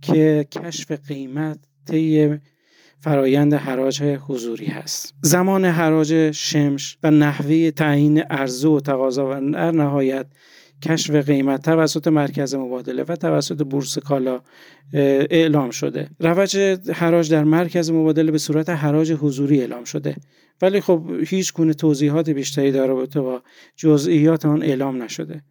که 0.00 0.46
کشف 0.50 0.92
قیمت 0.92 1.58
طی 1.88 2.38
فرایند 3.00 3.54
حراج 3.54 4.02
حضوری 4.02 4.66
هست. 4.66 5.14
زمان 5.22 5.64
حراج 5.64 6.30
شمش 6.30 6.98
و 7.02 7.10
نحوه 7.10 7.70
تعیین 7.70 8.18
عرضه 8.18 8.68
و 8.68 8.80
تقاضا 8.80 9.30
و 9.30 9.52
در 9.52 9.70
نهایت 9.70 10.26
کشف 10.82 11.14
قیمت 11.14 11.62
توسط 11.62 12.08
مرکز 12.08 12.54
مبادله 12.54 13.02
و 13.02 13.16
توسط 13.16 13.62
بورس 13.62 13.98
کالا 13.98 14.40
اعلام 14.92 15.70
شده. 15.70 16.10
روج 16.20 16.56
حراج 16.94 17.30
در 17.30 17.44
مرکز 17.44 17.90
مبادله 17.90 18.32
به 18.32 18.38
صورت 18.38 18.70
حراج 18.70 19.12
حضوری 19.12 19.60
اعلام 19.60 19.84
شده. 19.84 20.16
ولی 20.62 20.80
خب 20.80 21.10
هیچ 21.26 21.52
گونه 21.52 21.74
توضیحات 21.74 22.30
بیشتری 22.30 22.72
در 22.72 22.86
رابطه 22.86 23.20
با 23.20 23.42
جزئیات 23.76 24.46
آن 24.46 24.62
اعلام 24.62 25.02
نشده. 25.02 25.42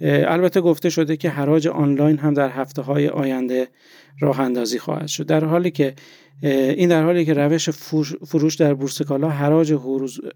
البته 0.00 0.60
گفته 0.60 0.90
شده 0.90 1.16
که 1.16 1.30
حراج 1.30 1.68
آنلاین 1.68 2.18
هم 2.18 2.34
در 2.34 2.50
هفته 2.50 2.82
های 2.82 3.08
آینده 3.08 3.68
راه 4.20 4.40
اندازی 4.40 4.78
خواهد 4.78 5.06
شد. 5.06 5.26
در 5.26 5.44
حالی 5.44 5.70
که 5.70 5.94
این 6.42 6.88
در 6.88 7.04
حالی 7.04 7.24
که 7.24 7.34
روش 7.34 7.70
فروش 8.26 8.54
در 8.54 8.74
بورس 8.74 9.02
کالا 9.02 9.28
حراج, 9.28 9.74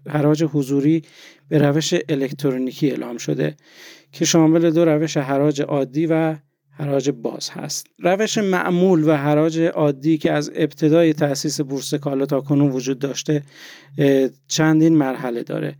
حراج 0.09 0.43
حضوری 0.43 1.01
به 1.49 1.57
روش 1.57 1.93
الکترونیکی 2.09 2.89
اعلام 2.89 3.17
شده 3.17 3.55
که 4.11 4.25
شامل 4.25 4.71
دو 4.71 4.85
روش 4.85 5.17
حراج 5.17 5.61
عادی 5.61 6.05
و 6.05 6.35
حراج 6.71 7.09
باز 7.09 7.49
هست. 7.49 7.87
روش 7.99 8.37
معمول 8.37 9.09
و 9.09 9.13
حراج 9.13 9.59
عادی 9.59 10.17
که 10.17 10.31
از 10.31 10.51
ابتدای 10.55 11.13
تأسیس 11.13 11.61
بورس 11.61 11.93
کالا 11.93 12.25
تا 12.25 12.41
کنون 12.41 12.71
وجود 12.71 12.99
داشته 12.99 13.43
چندین 14.47 14.95
مرحله 14.95 15.43
داره. 15.43 15.75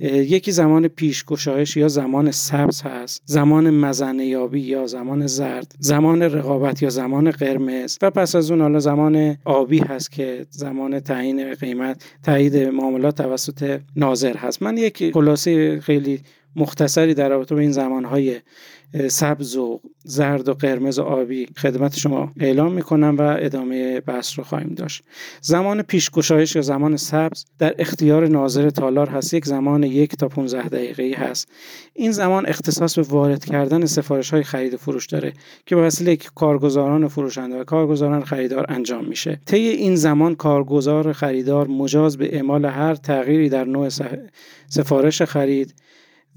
یکی 0.00 0.52
زمان 0.52 0.88
پیشگشایش 0.88 1.76
یا 1.76 1.88
زمان 1.88 2.30
سبز 2.30 2.82
هست 2.82 3.22
زمان 3.24 3.70
مزنه 3.70 4.26
یابی 4.26 4.60
یا 4.60 4.86
زمان 4.86 5.26
زرد 5.26 5.74
زمان 5.78 6.22
رقابت 6.22 6.82
یا 6.82 6.90
زمان 6.90 7.30
قرمز 7.30 7.98
و 8.02 8.10
پس 8.10 8.34
از 8.34 8.50
اون 8.50 8.60
حالا 8.60 8.78
زمان 8.78 9.36
آبی 9.44 9.78
هست 9.78 10.12
که 10.12 10.46
زمان 10.50 11.00
تعیین 11.00 11.54
قیمت 11.54 12.04
تایید 12.22 12.56
معاملات 12.56 13.22
توسط 13.22 13.80
ناظر 13.96 14.36
هست. 14.36 14.62
من 14.62 14.76
یک 14.76 15.10
خلاصه 15.14 15.80
خیلی 15.80 16.20
مختصری 16.56 17.14
در 17.14 17.28
رابطه 17.28 17.54
با 17.54 17.60
این 17.60 17.72
زمانهای 17.72 18.40
سبز 19.08 19.56
و 19.56 19.80
زرد 20.04 20.48
و 20.48 20.54
قرمز 20.54 20.98
و 20.98 21.02
آبی 21.02 21.48
خدمت 21.56 21.96
شما 21.96 22.32
اعلام 22.40 22.72
می‌کنم 22.72 23.16
و 23.18 23.36
ادامه 23.38 24.00
بحث 24.00 24.38
رو 24.38 24.44
خواهیم 24.44 24.74
داشت. 24.74 25.02
زمان 25.40 25.82
پیشگشایش 25.82 26.56
یا 26.56 26.62
زمان 26.62 26.96
سبز 26.96 27.44
در 27.58 27.74
اختیار 27.78 28.28
ناظر 28.28 28.70
تالار 28.70 29.08
هست. 29.08 29.34
یک 29.34 29.44
زمان 29.44 29.82
یک 29.82 30.16
تا 30.16 30.28
15 30.28 30.68
دقیقه 30.68 31.14
هست. 31.18 31.48
این 31.94 32.12
زمان 32.12 32.46
اختصاص 32.46 32.98
به 32.98 33.02
وارد 33.02 33.44
کردن 33.44 33.86
سفارش 33.86 34.30
های 34.30 34.42
خرید 34.42 34.74
و 34.74 34.76
فروش 34.76 35.06
داره 35.06 35.32
که 35.66 35.76
به 35.76 35.82
وسیله 35.82 36.16
کارگزاران 36.16 37.08
فروشنده 37.08 37.60
و 37.60 37.64
کارگزاران 37.64 38.24
خریدار 38.24 38.66
انجام 38.68 39.04
میشه. 39.04 39.40
طی 39.46 39.58
این 39.58 39.96
زمان 39.96 40.34
کارگزار 40.34 41.12
خریدار 41.12 41.66
مجاز 41.66 42.16
به 42.18 42.36
اعمال 42.36 42.64
هر 42.64 42.94
تغییری 42.94 43.48
در 43.48 43.64
نوع 43.64 43.88
سفارش 44.68 45.22
خرید 45.22 45.74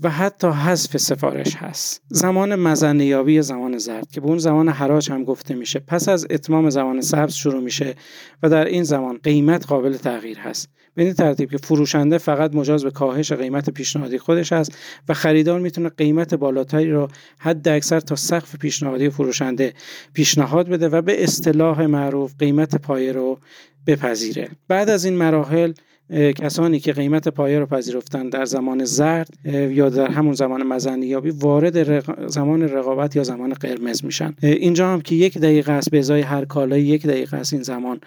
و 0.02 0.10
حتی 0.10 0.48
حذف 0.48 0.98
سفارش 0.98 1.56
هست. 1.56 2.02
زمان 2.08 2.56
مزنیابی 2.56 3.34
یا 3.34 3.42
زمان 3.42 3.78
زرد 3.78 4.12
که 4.12 4.22
به 4.22 4.28
اون 4.28 4.38
زمان 4.38 4.70
حراج 4.70 5.12
هم 5.12 5.24
گفته 5.24 5.56
میشه. 5.56 5.80
پس 5.80 6.10
از 6.10 6.28
اتمام 6.30 6.70
زمان 6.70 7.02
سبز 7.02 7.34
شروع 7.34 7.64
میشه 7.64 7.96
و 8.44 8.50
در 8.50 8.66
این 8.66 8.84
زمان 8.84 9.20
قیمت 9.24 9.66
قابل 9.66 9.98
تغییر 9.98 10.40
هست. 10.40 10.70
به 10.96 11.04
این 11.04 11.14
ترتیب 11.14 11.52
که 11.52 11.58
فروشنده 11.58 12.18
فقط 12.18 12.56
مجاز 12.56 12.84
به 12.84 12.92
کاهش 12.92 13.32
قیمت 13.32 13.70
پیشنهادی 13.70 14.18
خودش 14.18 14.54
است 14.54 14.78
و 15.10 15.14
خریدار 15.14 15.60
می‌تونه 15.60 15.90
قیمت 15.90 16.36
بالاتری 16.36 16.92
را 16.92 17.08
حد 17.40 17.68
اکثر 17.68 18.00
تا 18.00 18.16
سقف 18.16 18.56
پیشنهادی 18.56 19.10
فروشنده 19.10 19.74
پیشنهاد 20.14 20.70
بده 20.70 20.90
و 20.90 21.02
به 21.02 21.24
اصطلاح 21.24 21.86
معروف 21.86 22.34
قیمت 22.40 22.76
پایه 22.76 23.12
رو 23.12 23.40
بپذیره. 23.88 24.50
بعد 24.68 24.90
از 24.90 25.06
این 25.06 25.18
مراحل 25.18 25.74
کسانی 26.12 26.80
که 26.80 26.94
قیمت 26.94 27.28
پایه 27.28 27.60
رو 27.60 27.66
پذیرفتن 27.66 28.30
در 28.30 28.46
زمان 28.46 28.86
زرد 28.86 29.30
یا 29.46 29.90
در 29.90 30.08
همون 30.08 30.34
زمان 30.34 30.64
مزنیابی 30.64 31.30
وارد 31.30 32.00
زمان 32.28 32.62
رقابت 32.62 33.16
یا 33.16 33.24
زمان 33.24 33.54
قرمز 33.54 34.06
میشن. 34.06 34.34
اینجا 34.42 34.88
هم 34.88 35.02
که 35.02 35.16
یک 35.16 35.38
دقیقه 35.38 35.72
است 35.72 35.92
به 35.92 36.00
ازای 36.00 36.22
هر 36.22 36.46
کالای 36.46 36.82
یک 36.82 37.08
دقیقه 37.08 37.38
است 37.38 37.54
این 37.54 37.62
زمان. 37.62 38.00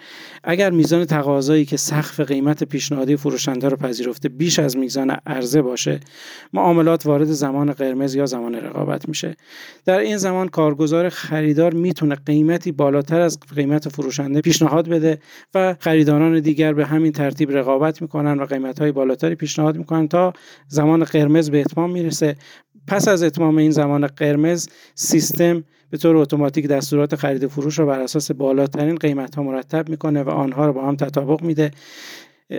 اگر 0.43 0.69
میزان 0.69 1.05
تقاضایی 1.05 1.65
که 1.65 1.77
سقف 1.77 2.19
قیمت 2.19 2.63
پیشنهادی 2.63 3.15
فروشنده 3.15 3.69
رو 3.69 3.77
پذیرفته 3.77 4.29
بیش 4.29 4.59
از 4.59 4.77
میزان 4.77 5.17
عرضه 5.25 5.61
باشه 5.61 5.99
معاملات 6.53 7.05
وارد 7.05 7.27
زمان 7.27 7.71
قرمز 7.71 8.15
یا 8.15 8.25
زمان 8.25 8.55
رقابت 8.55 9.07
میشه. 9.09 9.35
در 9.85 9.99
این 9.99 10.17
زمان 10.17 10.47
کارگزار 10.47 11.09
خریدار 11.09 11.73
می‌تونه 11.73 12.15
قیمتی 12.25 12.71
بالاتر 12.71 13.19
از 13.19 13.39
قیمت 13.55 13.89
فروشنده 13.89 14.41
پیشنهاد 14.41 14.89
بده 14.89 15.19
و 15.53 15.75
خریداران 15.79 16.39
دیگر 16.39 16.73
به 16.73 16.85
همین 16.85 17.11
ترتیب 17.11 17.51
رقابت 17.51 17.92
می‌کنن 18.01 18.39
و 18.39 18.45
قیمت 18.45 18.79
های 18.79 18.91
بالاتری 18.91 19.35
پیشنهاد 19.35 19.77
می‌کنن 19.77 20.07
تا 20.07 20.33
زمان 20.67 21.03
قرمز 21.03 21.51
به 21.51 21.61
اتمام 21.61 21.91
می‌رسه. 21.91 22.35
پس 22.87 23.07
از 23.07 23.23
اتمام 23.23 23.57
این 23.57 23.71
زمان 23.71 24.07
قرمز 24.07 24.67
سیستم 24.95 25.63
به 25.89 25.97
طور 25.97 26.17
اتوماتیک 26.17 26.67
دستورات 26.67 27.15
خرید 27.15 27.43
و 27.43 27.49
فروش 27.49 27.79
رو 27.79 27.85
بر 27.85 27.99
اساس 27.99 28.31
بالاترین 28.31 28.95
قیمت 28.95 29.35
ها 29.35 29.43
مرتب 29.43 29.89
می‌کنه 29.89 30.23
و 30.23 30.29
آنها 30.29 30.65
رو 30.65 30.73
با 30.73 30.87
هم 30.87 30.95
تطابق 30.95 31.41
میده. 31.41 31.71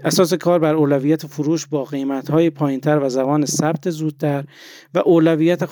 اساس 0.05 0.35
کار 0.35 0.59
بر 0.59 0.75
اولویت 0.75 1.27
فروش 1.27 1.67
با 1.67 1.85
قیمت 1.85 2.31
های 2.31 2.51
پایینتر 2.51 2.99
و 2.99 3.09
زمان 3.09 3.45
ثبت 3.45 3.91
زودتر 3.91 4.45
و 4.95 4.99
اولویت 4.99 5.65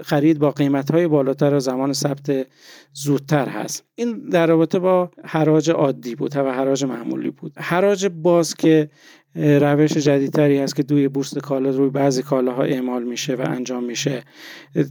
خرید 0.00 0.38
با 0.38 0.50
قیمت 0.50 0.90
های 0.90 1.06
بالاتر 1.06 1.54
و 1.54 1.60
زمان 1.60 1.92
ثبت 1.92 2.46
زودتر 2.92 3.48
هست. 3.48 3.84
این 3.94 4.28
در 4.28 4.46
رابطه 4.46 4.78
با 4.78 5.10
حراج 5.24 5.70
عادی 5.70 6.14
بود 6.14 6.36
و 6.36 6.52
حراج 6.52 6.84
معمولی 6.84 7.30
بود. 7.30 7.52
حراج 7.56 8.06
باز 8.06 8.54
که 8.54 8.90
روش 9.36 9.92
جدیدتری 9.92 10.58
هست 10.58 10.76
که 10.76 10.82
دوی 10.82 11.08
بورس 11.08 11.38
کالا 11.38 11.70
روی 11.70 11.90
بعضی 11.90 12.22
کالاها 12.22 12.62
اعمال 12.62 13.02
میشه 13.02 13.34
و 13.34 13.40
انجام 13.40 13.84
میشه. 13.84 14.22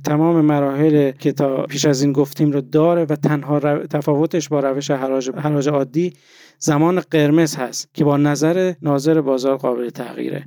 تمام 0.04 0.46
مراحل 0.46 1.12
که 1.12 1.32
تا 1.32 1.66
پیش 1.66 1.86
از 1.86 2.02
این 2.02 2.14
گفتیم 2.14 2.52
رو 2.52 2.62
داره 2.62 3.06
و 3.10 3.16
تنها 3.16 3.60
تفاوتش 3.78 4.50
با 4.50 4.60
روش 4.60 4.92
حراج 4.92 5.32
حراج 5.32 5.70
عادی 5.70 6.14
زمان 6.60 7.00
قرمز 7.00 7.56
هست 7.56 7.90
که 7.94 8.04
با 8.04 8.18
نظر 8.18 8.74
ناظر 8.82 9.22
بازار 9.22 9.58
قابل 9.58 9.90
تغییره. 9.90 10.46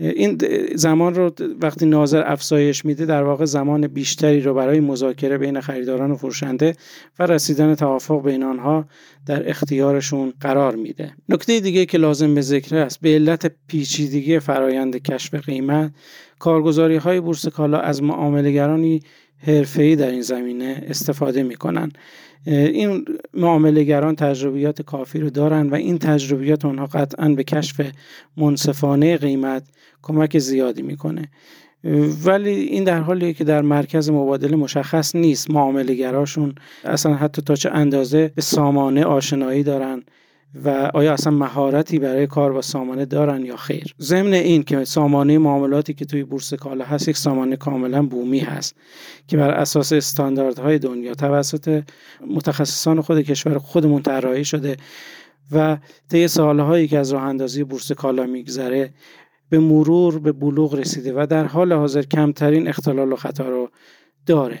این 0.00 0.38
زمان 0.74 1.14
رو 1.14 1.32
وقتی 1.60 1.86
ناظر 1.86 2.22
افزایش 2.26 2.84
میده 2.84 3.06
در 3.06 3.22
واقع 3.22 3.44
زمان 3.44 3.86
بیشتری 3.86 4.40
رو 4.40 4.54
برای 4.54 4.80
مذاکره 4.80 5.38
بین 5.38 5.60
خریداران 5.60 6.10
و 6.10 6.16
فروشنده 6.16 6.76
و 7.18 7.26
رسیدن 7.26 7.74
توافق 7.74 8.22
بین 8.22 8.42
آنها 8.42 8.84
در 9.26 9.50
اختیارشون 9.50 10.32
قرار 10.40 10.76
میده. 10.76 11.12
نکته 11.28 11.60
دیگه 11.60 11.86
که 11.86 11.98
لازم 11.98 12.34
به 12.34 12.40
ذکر 12.40 12.76
است 12.76 13.00
به 13.00 13.08
علت 13.14 13.52
پیچیدگی 13.66 14.38
فرایند 14.38 14.96
کشف 14.96 15.34
قیمت 15.34 15.92
کارگزاری 16.38 16.96
های 16.96 17.20
بورس 17.20 17.48
کالا 17.48 17.78
از 17.78 18.02
معاملهگرانی 18.02 19.00
حرفه‌ای 19.40 19.96
در 19.96 20.10
این 20.10 20.22
زمینه 20.22 20.84
استفاده 20.86 21.42
می‌کنن. 21.42 21.92
این 22.46 23.04
معاملهگران 23.34 24.16
تجربیات 24.16 24.82
کافی 24.82 25.20
رو 25.20 25.30
دارن 25.30 25.68
و 25.70 25.74
این 25.74 25.98
تجربیات 25.98 26.64
آنها 26.64 26.86
قطعا 26.86 27.28
به 27.28 27.44
کشف 27.44 27.80
منصفانه 28.36 29.16
قیمت 29.16 29.62
کمک 30.02 30.38
زیادی 30.38 30.82
می‌کنه. 30.82 31.28
ولی 32.24 32.50
این 32.50 32.84
در 32.84 33.00
حالیه 33.00 33.32
که 33.32 33.44
در 33.44 33.62
مرکز 33.62 34.10
مبادله 34.10 34.56
مشخص 34.56 35.16
نیست 35.16 35.50
معاملهگراشون 35.50 36.54
اصلا 36.84 37.14
حتی 37.14 37.42
تا 37.42 37.54
چه 37.54 37.70
اندازه 37.70 38.32
به 38.34 38.42
سامانه 38.42 39.04
آشنایی 39.04 39.62
دارن. 39.62 40.02
و 40.54 40.90
آیا 40.94 41.12
اصلا 41.12 41.32
مهارتی 41.32 41.98
برای 41.98 42.26
کار 42.26 42.52
با 42.52 42.62
سامانه 42.62 43.04
دارن 43.04 43.44
یا 43.44 43.56
خیر؟ 43.56 43.94
ضمن 44.00 44.32
این 44.32 44.62
که 44.62 44.84
سامانه 44.84 45.38
معاملاتی 45.38 45.94
که 45.94 46.04
توی 46.04 46.24
بورس 46.24 46.54
کالا 46.54 46.84
هست 46.84 47.08
یک 47.08 47.16
سامانه 47.16 47.56
کاملا 47.56 48.02
بومی 48.02 48.38
هست 48.38 48.76
که 49.26 49.36
بر 49.36 49.50
اساس 49.50 49.92
استانداردهای 49.92 50.78
دنیا 50.78 51.14
توسط 51.14 51.82
متخصصان 52.26 53.00
خود 53.00 53.20
کشور 53.20 53.58
خودمون 53.58 54.02
طراحی 54.02 54.44
شده 54.44 54.76
و 55.52 55.78
طی 56.10 56.28
سالهایی 56.28 56.88
که 56.88 56.98
از 56.98 57.12
راه 57.12 57.22
اندازی 57.22 57.64
بورس 57.64 57.92
کالا 57.92 58.26
میگذره 58.26 58.90
به 59.50 59.58
مرور 59.58 60.18
به 60.18 60.32
بلوغ 60.32 60.74
رسیده 60.74 61.12
و 61.16 61.26
در 61.30 61.44
حال 61.44 61.72
حاضر 61.72 62.02
کمترین 62.02 62.68
اختلال 62.68 63.12
و 63.12 63.16
خطا 63.16 63.48
رو 63.48 63.70
داره. 64.26 64.60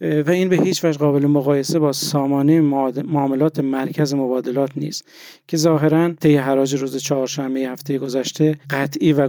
و 0.00 0.30
این 0.30 0.48
به 0.48 0.56
هیچ 0.56 0.84
وجه 0.84 0.98
قابل 0.98 1.26
مقایسه 1.26 1.78
با 1.78 1.92
سامانه 1.92 2.60
معاملات 3.02 3.60
مرکز 3.60 4.14
مبادلات 4.14 4.70
نیست 4.76 5.08
که 5.48 5.56
ظاهرا 5.56 6.12
طی 6.20 6.36
حراج 6.36 6.74
روز 6.74 6.96
چهارشنبه 6.96 7.60
هفته 7.60 7.98
گذشته 7.98 8.58
قطعی 8.70 9.12
و, 9.12 9.28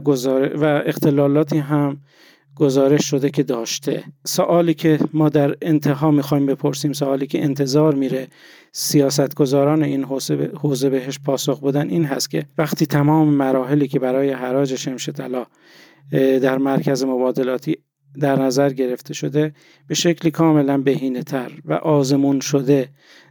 و 0.55 0.81
اختلالاتی 0.85 1.57
هم 1.57 1.97
گزارش 2.55 3.05
شده 3.09 3.29
که 3.29 3.43
داشته. 3.43 4.03
سوالی 4.25 4.73
که 4.73 4.99
ما 5.13 5.29
در 5.29 5.55
انتها 5.61 6.11
می‌خوایم 6.11 6.45
بپرسیم 6.45 6.93
سوالی 6.93 7.27
که 7.27 7.43
انتظار 7.43 7.95
میره 7.95 8.27
سیاستگزاران 8.71 9.83
این 9.83 10.03
حوزه 10.61 10.89
بهش 10.89 11.19
پاسخ 11.19 11.63
بدن 11.63 11.89
این 11.89 12.05
هست 12.05 12.29
که 12.29 12.45
وقتی 12.57 12.85
تمام 12.85 13.27
مراحلی 13.27 13.87
که 13.87 13.99
برای 13.99 14.31
حراج 14.31 14.75
شمش 14.75 15.09
طلا 15.09 15.45
در 16.41 16.57
مرکز 16.57 17.03
مبادلاتی 17.03 17.77
در 18.19 18.41
نظر 18.41 18.69
گرفته 18.69 19.13
شده 19.13 19.53
به 19.87 19.95
شکلی 19.95 20.31
کاملا 20.31 20.77
بهینه 20.77 21.23
تر 21.23 21.51
و 21.65 21.73
آزمون 21.73 22.39
شده 22.39 22.89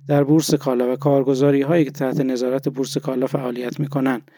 در 0.09 0.25
بورس 0.25 0.55
کالا 0.55 0.93
و 0.93 0.97
کارگزاری 0.97 1.63
هایی 1.63 1.85
که 1.85 1.91
تحت 1.91 2.21
نظارت 2.21 2.69
بورس 2.69 2.99
کالا 2.99 3.27
فعالیت 3.27 3.81
می 3.81 3.89
کنند 3.89 4.31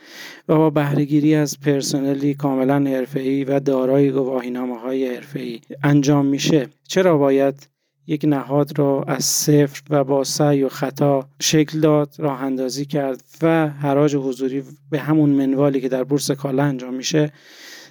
و 0.48 0.56
با 0.56 0.70
بهرهگیری 0.70 1.34
از 1.34 1.60
پرسنلی 1.60 2.34
کاملا 2.34 2.90
حرفه‌ای 2.90 3.44
و 3.44 3.60
دارای 3.60 4.10
گواهینامه 4.10 4.78
های 4.78 5.14
حرفه‌ای 5.14 5.60
انجام 5.82 6.26
میشه. 6.26 6.68
چرا 6.88 7.18
باید 7.18 7.68
یک 8.10 8.24
نهاد 8.24 8.78
را 8.78 9.04
از 9.06 9.24
صفر 9.24 9.82
و 9.90 10.04
با 10.04 10.24
سعی 10.24 10.62
و 10.62 10.68
خطا 10.68 11.28
شکل 11.40 11.80
داد 11.80 12.14
راه 12.18 12.42
اندازی 12.42 12.84
کرد 12.86 13.24
و 13.42 13.68
حراج 13.68 14.16
حضوری 14.16 14.62
به 14.90 14.98
همون 14.98 15.30
منوالی 15.30 15.80
که 15.80 15.88
در 15.88 16.04
بورس 16.04 16.30
کالا 16.30 16.62
انجام 16.64 16.94
میشه 16.94 17.32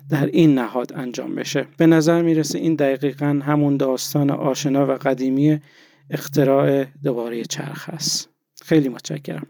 در 0.10 0.26
این 0.26 0.56
نهاد 0.56 0.94
انجام 0.96 1.36
بشه. 1.36 1.68
به 1.78 1.88
نظر 1.88 2.22
می‌رسه 2.22 2.60
این 2.60 2.76
دقیقا 2.76 3.42
همون 3.46 3.78
داستان 3.78 4.30
آشنا 4.30 4.88
و 4.88 4.92
قدیمی 4.92 5.60
اختراع 6.10 6.86
دوباره 7.04 7.44
چرخ 7.44 7.90
است. 7.90 8.30
خیلی 8.66 8.90
متشکرم. 8.90 9.48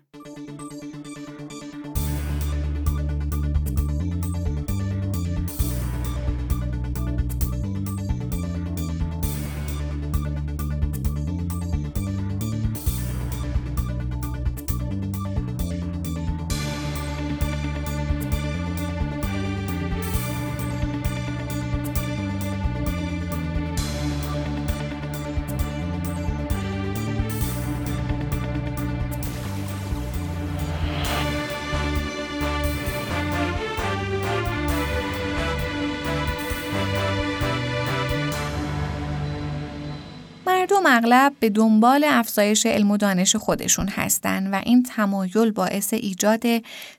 اغلب 41.14 41.34
به 41.40 41.50
دنبال 41.50 42.06
افزایش 42.08 42.66
علم 42.66 42.92
و 42.92 42.98
دانش 42.98 43.36
خودشون 43.36 43.88
هستند 43.88 44.54
و 44.54 44.62
این 44.66 44.84
تمایل 44.84 45.52
باعث 45.52 45.94
ایجاد 45.94 46.44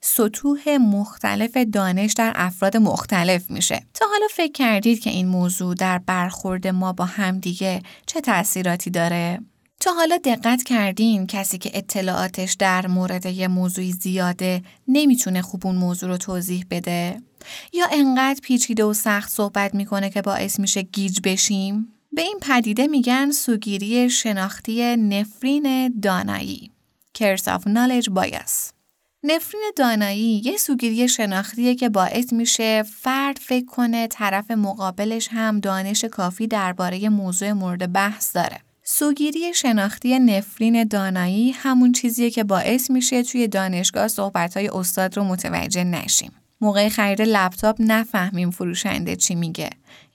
سطوح 0.01 0.77
مختلف 0.81 1.57
دانش 1.57 2.13
در 2.13 2.33
افراد 2.35 2.77
مختلف 2.77 3.51
میشه. 3.51 3.83
تا 3.95 4.07
حالا 4.11 4.27
فکر 4.31 4.53
کردید 4.53 5.01
که 5.01 5.11
این 5.11 5.29
موضوع 5.29 5.75
در 5.75 5.99
برخورد 5.99 6.67
ما 6.67 6.93
با 6.93 7.05
همدیگه 7.05 7.83
چه 8.07 8.21
تاثیراتی 8.21 8.91
داره؟ 8.91 9.41
تا 9.81 9.93
حالا 9.93 10.17
دقت 10.25 10.63
کردین 10.63 11.27
کسی 11.27 11.59
که 11.59 11.71
اطلاعاتش 11.75 12.53
در 12.53 12.87
مورد 12.87 13.27
یه 13.27 13.49
موضوعی 13.49 13.93
زیاده 13.93 14.63
نمی‌تونه 14.89 15.43
خوب 15.43 15.67
اون 15.67 15.77
موضوع 15.77 16.09
رو 16.09 16.17
توضیح 16.17 16.65
بده؟ 16.71 17.23
یا 17.73 17.87
انقدر 17.93 18.41
پیچیده 18.43 18.85
و 18.85 18.93
سخت 18.93 19.31
صحبت 19.31 19.75
می‌کنه 19.75 20.11
که 20.11 20.23
باعث 20.23 20.61
میشه 20.61 20.83
گیج 20.83 21.21
بشیم؟ 21.25 22.00
به 22.13 22.23
این 22.23 22.39
پدیده 22.43 22.87
میگن 22.87 23.31
سوگیری 23.31 24.11
شناختی 24.11 24.97
نفرین 24.97 25.89
دانایی 26.01 26.71
Curse 27.19 27.45
of 27.45 27.63
Knowledge 27.63 28.09
Bias 28.15 28.73
نفرین 29.23 29.71
دانایی 29.77 30.43
یه 30.45 30.57
سوگیری 30.57 31.09
شناختیه 31.09 31.75
که 31.75 31.89
باعث 31.89 32.33
میشه 32.33 32.83
فرد 32.83 33.39
فکر 33.39 33.65
کنه 33.65 34.07
طرف 34.07 34.51
مقابلش 34.51 35.29
هم 35.31 35.61
دانش 35.61 36.05
کافی 36.05 36.47
درباره 36.47 37.09
موضوع 37.09 37.53
مورد 37.53 37.93
بحث 37.93 38.37
داره. 38.37 38.59
سوگیری 38.83 39.55
شناختی 39.55 40.19
نفرین 40.19 40.85
دانایی 40.85 41.51
همون 41.51 41.93
چیزیه 41.93 42.31
که 42.31 42.45
باعث 42.45 42.91
میشه 42.91 43.23
توی 43.23 43.49
دانشگاه 43.49 44.09
صحبتهای 44.09 44.69
استاد 44.69 45.17
رو 45.17 45.25
متوجه 45.25 45.85
نشیم. 45.85 46.33
موقع 46.61 46.89
خرید 46.89 47.23
لپتاپ 47.23 47.77
نفهمیم 47.79 48.51
فروشنده 48.51 49.17
چی 49.17 49.35
میگه 49.35 49.71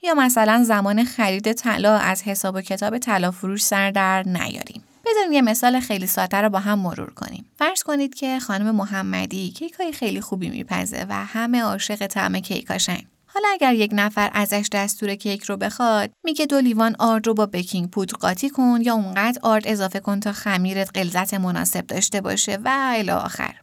یا 0.06 0.14
مثلا 0.14 0.64
زمان 0.64 1.04
خرید 1.04 1.52
طلا 1.52 1.96
از 1.96 2.22
حساب 2.22 2.54
و 2.54 2.60
کتاب 2.60 2.98
طلا 2.98 3.30
فروش 3.30 3.64
سر 3.64 3.90
در 3.90 4.22
نیاریم 4.22 4.82
بذاریم 5.06 5.32
یه 5.32 5.42
مثال 5.42 5.80
خیلی 5.80 6.06
ساده 6.06 6.36
رو 6.36 6.48
با 6.48 6.58
هم 6.58 6.78
مرور 6.78 7.10
کنیم. 7.10 7.44
فرض 7.58 7.82
کنید 7.82 8.14
که 8.14 8.40
خانم 8.40 8.74
محمدی 8.74 9.50
کیک 9.50 9.72
های 9.72 9.92
خیلی 9.92 10.20
خوبی 10.20 10.50
میپزه 10.50 11.06
و 11.08 11.24
همه 11.24 11.62
عاشق 11.62 12.06
طعم 12.06 12.40
کیکاشن. 12.40 12.98
حالا 13.26 13.48
اگر 13.52 13.74
یک 13.74 13.90
نفر 13.94 14.30
ازش 14.32 14.68
دستور 14.72 15.14
کیک 15.14 15.42
رو 15.42 15.56
بخواد 15.56 16.10
میگه 16.24 16.46
دو 16.46 16.60
لیوان 16.60 16.96
آرد 16.98 17.26
رو 17.26 17.34
با 17.34 17.46
بکینگ 17.46 17.90
پودر 17.90 18.16
قاطی 18.16 18.50
کن 18.50 18.78
یا 18.82 18.94
اونقدر 18.94 19.38
آرد 19.42 19.62
اضافه 19.66 20.00
کن 20.00 20.20
تا 20.20 20.32
خمیرت 20.32 20.90
غلظت 20.98 21.34
مناسب 21.34 21.86
داشته 21.86 22.20
باشه 22.20 22.58
و 22.64 22.92
الی 22.96 23.10
آخر 23.10 23.54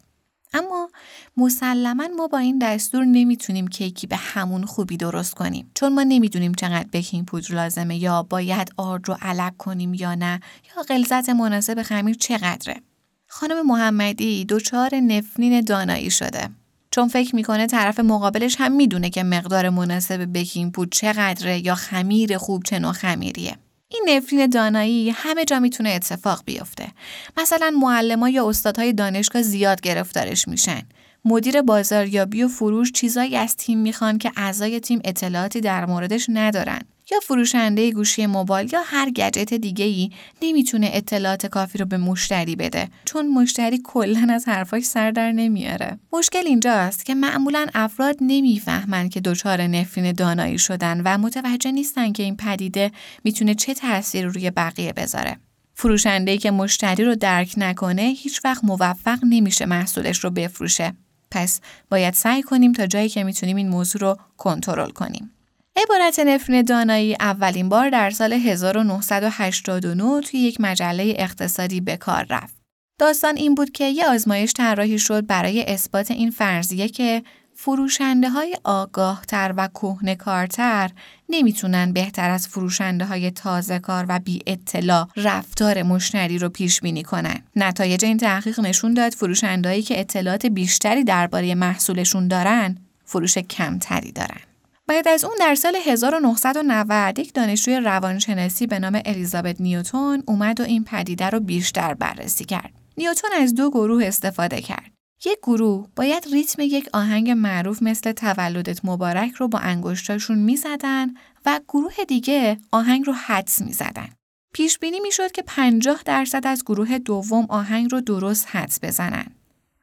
اما 0.54 0.90
مسلما 1.36 2.08
ما 2.16 2.26
با 2.26 2.38
این 2.38 2.58
دستور 2.58 3.04
نمی‌تونیم 3.04 3.66
کیکی 3.66 4.06
به 4.06 4.16
همون 4.16 4.64
خوبی 4.64 4.96
درست 4.96 5.34
کنیم. 5.34 5.70
چون 5.74 5.94
ما 5.94 6.02
نمی‌دونیم 6.02 6.54
چقدر 6.54 6.86
بکینگ 6.92 7.26
پودر 7.26 7.54
لازمه 7.54 7.96
یا 7.96 8.22
باید 8.22 8.72
آرد 8.76 9.08
رو 9.08 9.16
علک 9.22 9.56
کنیم 9.56 9.94
یا 9.94 10.14
نه 10.14 10.40
یا 10.76 10.82
غلظت 10.82 11.28
مناسب 11.28 11.82
خمیر 11.82 12.16
چقدره. 12.16 12.80
خانم 13.28 13.66
محمدی 13.66 14.44
دچار 14.44 14.94
نفرین 14.94 15.60
دانایی 15.60 16.10
شده. 16.10 16.48
چون 16.90 17.08
فکر 17.08 17.36
می‌کنه 17.36 17.66
طرف 17.66 18.00
مقابلش 18.00 18.56
هم 18.58 18.72
می‌دونه 18.72 19.10
که 19.10 19.22
مقدار 19.22 19.68
مناسب 19.68 20.32
بکینگ 20.34 20.72
پودر 20.72 20.90
چقدره 20.92 21.66
یا 21.66 21.74
خمیر 21.74 22.38
خوب 22.38 22.62
چه 22.62 22.78
نوع 22.78 22.92
خمیریه. 22.92 23.56
این 23.94 24.16
نفرین 24.16 24.46
دانایی 24.46 25.10
همه 25.10 25.44
جا 25.44 25.60
می‌تونه 25.60 25.90
اتفاق 25.90 26.42
بیفته. 26.44 26.88
مثلا 27.36 27.70
معلم 27.80 28.26
یا 28.26 28.48
استادهای 28.48 28.92
دانشگاه 28.92 29.42
زیاد 29.42 29.80
گرفتارش 29.80 30.48
میشن. 30.48 30.82
مدیر 31.24 31.62
بازاریابی 31.62 32.42
و 32.42 32.48
فروش 32.48 32.92
چیزایی 32.92 33.36
از 33.36 33.56
تیم 33.56 33.78
می‌خوان 33.78 34.18
که 34.18 34.32
اعضای 34.36 34.80
تیم 34.80 35.00
اطلاعاتی 35.04 35.60
در 35.60 35.86
موردش 35.86 36.26
ندارن. 36.28 36.80
یا 37.10 37.20
فروشنده 37.20 37.90
گوشی 37.90 38.26
موبایل 38.26 38.72
یا 38.72 38.80
هر 38.84 39.10
گجت 39.10 39.54
دیگه 39.54 39.84
ای 39.84 40.10
نمی‌تونه 40.42 40.90
اطلاعات 40.92 41.46
کافی 41.46 41.78
رو 41.78 41.84
به 41.84 41.96
مشتری 41.96 42.56
بده 42.56 42.88
چون 43.04 43.28
مشتری 43.28 43.80
کلا 43.84 44.26
از 44.30 44.48
حرفاش 44.48 44.84
سر 44.84 45.10
در 45.10 45.32
نمیاره. 45.32 45.98
مشکل 46.12 46.46
اینجاست 46.46 47.04
که 47.04 47.14
معمولا 47.14 47.66
افراد 47.74 48.16
نمی‌فهمن 48.20 49.08
که 49.08 49.20
دچار 49.20 49.62
نفرین 49.62 50.12
دانایی 50.12 50.58
شدن 50.58 51.00
و 51.04 51.18
متوجه 51.18 51.72
نیستن 51.72 52.12
که 52.12 52.22
این 52.22 52.36
پدیده 52.36 52.90
می‌تونه 53.24 53.54
چه 53.54 53.74
تاثیر 53.74 54.26
روی 54.26 54.50
بقیه 54.50 54.92
بذاره. 54.92 55.36
فروشنده 55.74 56.38
که 56.38 56.50
مشتری 56.50 57.04
رو 57.04 57.14
درک 57.14 57.54
نکنه 57.56 58.02
هیچ 58.02 58.40
وقت 58.44 58.64
موفق 58.64 59.18
نمیشه 59.22 59.66
محصولش 59.66 60.18
رو 60.18 60.30
بفروشه. 60.30 60.92
پس 61.30 61.60
باید 61.90 62.14
سعی 62.14 62.42
کنیم 62.42 62.72
تا 62.72 62.86
جایی 62.86 63.08
که 63.08 63.24
می‌تونیم 63.24 63.56
این 63.56 63.68
موضوع 63.68 64.00
رو 64.00 64.18
کنترل 64.36 64.90
کنیم. 64.90 65.30
عبارت 65.76 66.18
نفرین 66.18 66.62
دانایی 66.62 67.16
اولین 67.20 67.68
بار 67.68 67.90
در 67.90 68.10
سال 68.10 68.32
1989 68.32 70.20
توی 70.20 70.40
یک 70.40 70.60
مجله 70.60 71.14
اقتصادی 71.18 71.80
به 71.80 71.96
کار 71.96 72.26
رفت. 72.30 72.56
داستان 72.98 73.36
این 73.36 73.54
بود 73.54 73.70
که 73.70 73.84
یه 73.84 74.08
آزمایش 74.08 74.52
طراحی 74.52 74.98
شد 74.98 75.26
برای 75.26 75.62
اثبات 75.62 76.10
این 76.10 76.30
فرضیه 76.30 76.88
که 76.88 77.22
فروشنده 77.56 78.30
های 78.30 78.56
آگاه 78.64 79.24
تر 79.28 79.54
و 79.56 79.68
کهنه 79.68 80.14
کارتر 80.14 80.90
نمی‌تونن 81.28 81.92
بهتر 81.92 82.30
از 82.30 82.48
فروشنده 82.48 83.04
های 83.04 83.30
تازه 83.30 83.78
کار 83.78 84.06
و 84.08 84.18
بی 84.18 84.42
اطلاع 84.46 85.08
رفتار 85.16 85.82
مشتری 85.82 86.38
رو 86.38 86.48
پیش 86.48 86.80
بینی 86.80 87.02
کنن. 87.02 87.38
نتایج 87.56 88.04
این 88.04 88.16
تحقیق 88.16 88.60
نشون 88.60 88.94
داد 88.94 89.12
فروشندهایی 89.12 89.82
که 89.82 90.00
اطلاعات 90.00 90.46
بیشتری 90.46 91.04
درباره 91.04 91.54
محصولشون 91.54 92.28
دارن 92.28 92.78
فروش 93.04 93.38
کمتری 93.38 94.12
دارن. 94.12 94.53
بعد 94.86 95.08
از 95.08 95.24
اون 95.24 95.34
در 95.40 95.54
سال 95.54 95.76
1990 95.86 97.18
یک 97.18 97.34
دانشجوی 97.34 97.76
روانشناسی 97.76 98.66
به 98.66 98.78
نام 98.78 99.02
الیزابت 99.04 99.60
نیوتون 99.60 100.22
اومد 100.26 100.60
و 100.60 100.64
این 100.64 100.84
پدیده 100.84 101.30
رو 101.30 101.40
بیشتر 101.40 101.94
بررسی 101.94 102.44
کرد. 102.44 102.72
نیوتون 102.98 103.30
از 103.40 103.54
دو 103.54 103.70
گروه 103.70 104.04
استفاده 104.04 104.60
کرد. 104.60 104.90
یک 105.24 105.38
گروه 105.42 105.88
باید 105.96 106.26
ریتم 106.32 106.62
یک 106.62 106.88
آهنگ 106.92 107.30
معروف 107.30 107.82
مثل 107.82 108.12
تولدت 108.12 108.84
مبارک 108.84 109.32
رو 109.32 109.48
با 109.48 109.58
انگشتاشون 109.58 110.38
می‌زدن 110.38 111.14
و 111.46 111.60
گروه 111.68 111.94
دیگه 112.08 112.56
آهنگ 112.72 113.06
رو 113.06 113.12
حدس 113.12 113.62
می‌زدن. 113.62 114.08
پیش 114.52 114.78
بینی 114.78 115.00
می‌شد 115.00 115.32
که 115.32 115.42
50 115.42 116.02
درصد 116.04 116.46
از 116.46 116.64
گروه 116.64 116.98
دوم 116.98 117.46
آهنگ 117.48 117.92
رو 117.92 118.00
درست 118.00 118.48
حدس 118.50 118.78
بزنن. 118.82 119.26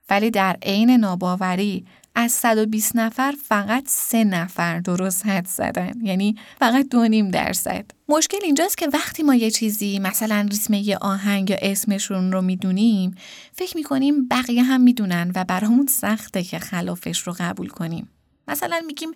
ولی 0.10 0.32
در 0.32 0.58
عین 0.62 0.90
ناباوری 0.90 1.86
از 2.16 2.32
120 2.32 2.96
نفر 2.96 3.34
فقط 3.44 3.84
سه 3.88 4.24
نفر 4.24 4.80
درست 4.80 5.26
حد 5.26 5.48
زدن. 5.48 5.94
یعنی 6.04 6.36
فقط 6.60 6.88
دو 6.90 7.08
نیم 7.08 7.32
درصد. 7.32 7.86
مشکل 8.10 8.38
اینجاست 8.44 8.78
که 8.78 8.88
وقتی 8.94 9.24
ما 9.24 9.36
یه 9.36 9.52
چیزی 9.52 10.00
مثلا 10.00 10.48
ریتم 10.52 10.74
یه 10.74 10.98
آهنگ 10.98 11.50
یا 11.50 11.58
اسمشون 11.62 12.32
رو 12.32 12.42
می‌دونیم 12.42 13.16
فکر 13.54 13.78
می‌کنیم 13.78 14.28
بقیه 14.28 14.64
هم 14.64 14.82
می‌دونن 14.82 15.32
و 15.36 15.44
برامون 15.44 15.88
سخته 15.88 16.44
که 16.44 16.60
خلافش 16.60 17.20
رو 17.20 17.36
قبول 17.40 17.68
کنیم. 17.68 18.10
مثلا 18.48 18.82
میگیم 18.88 19.10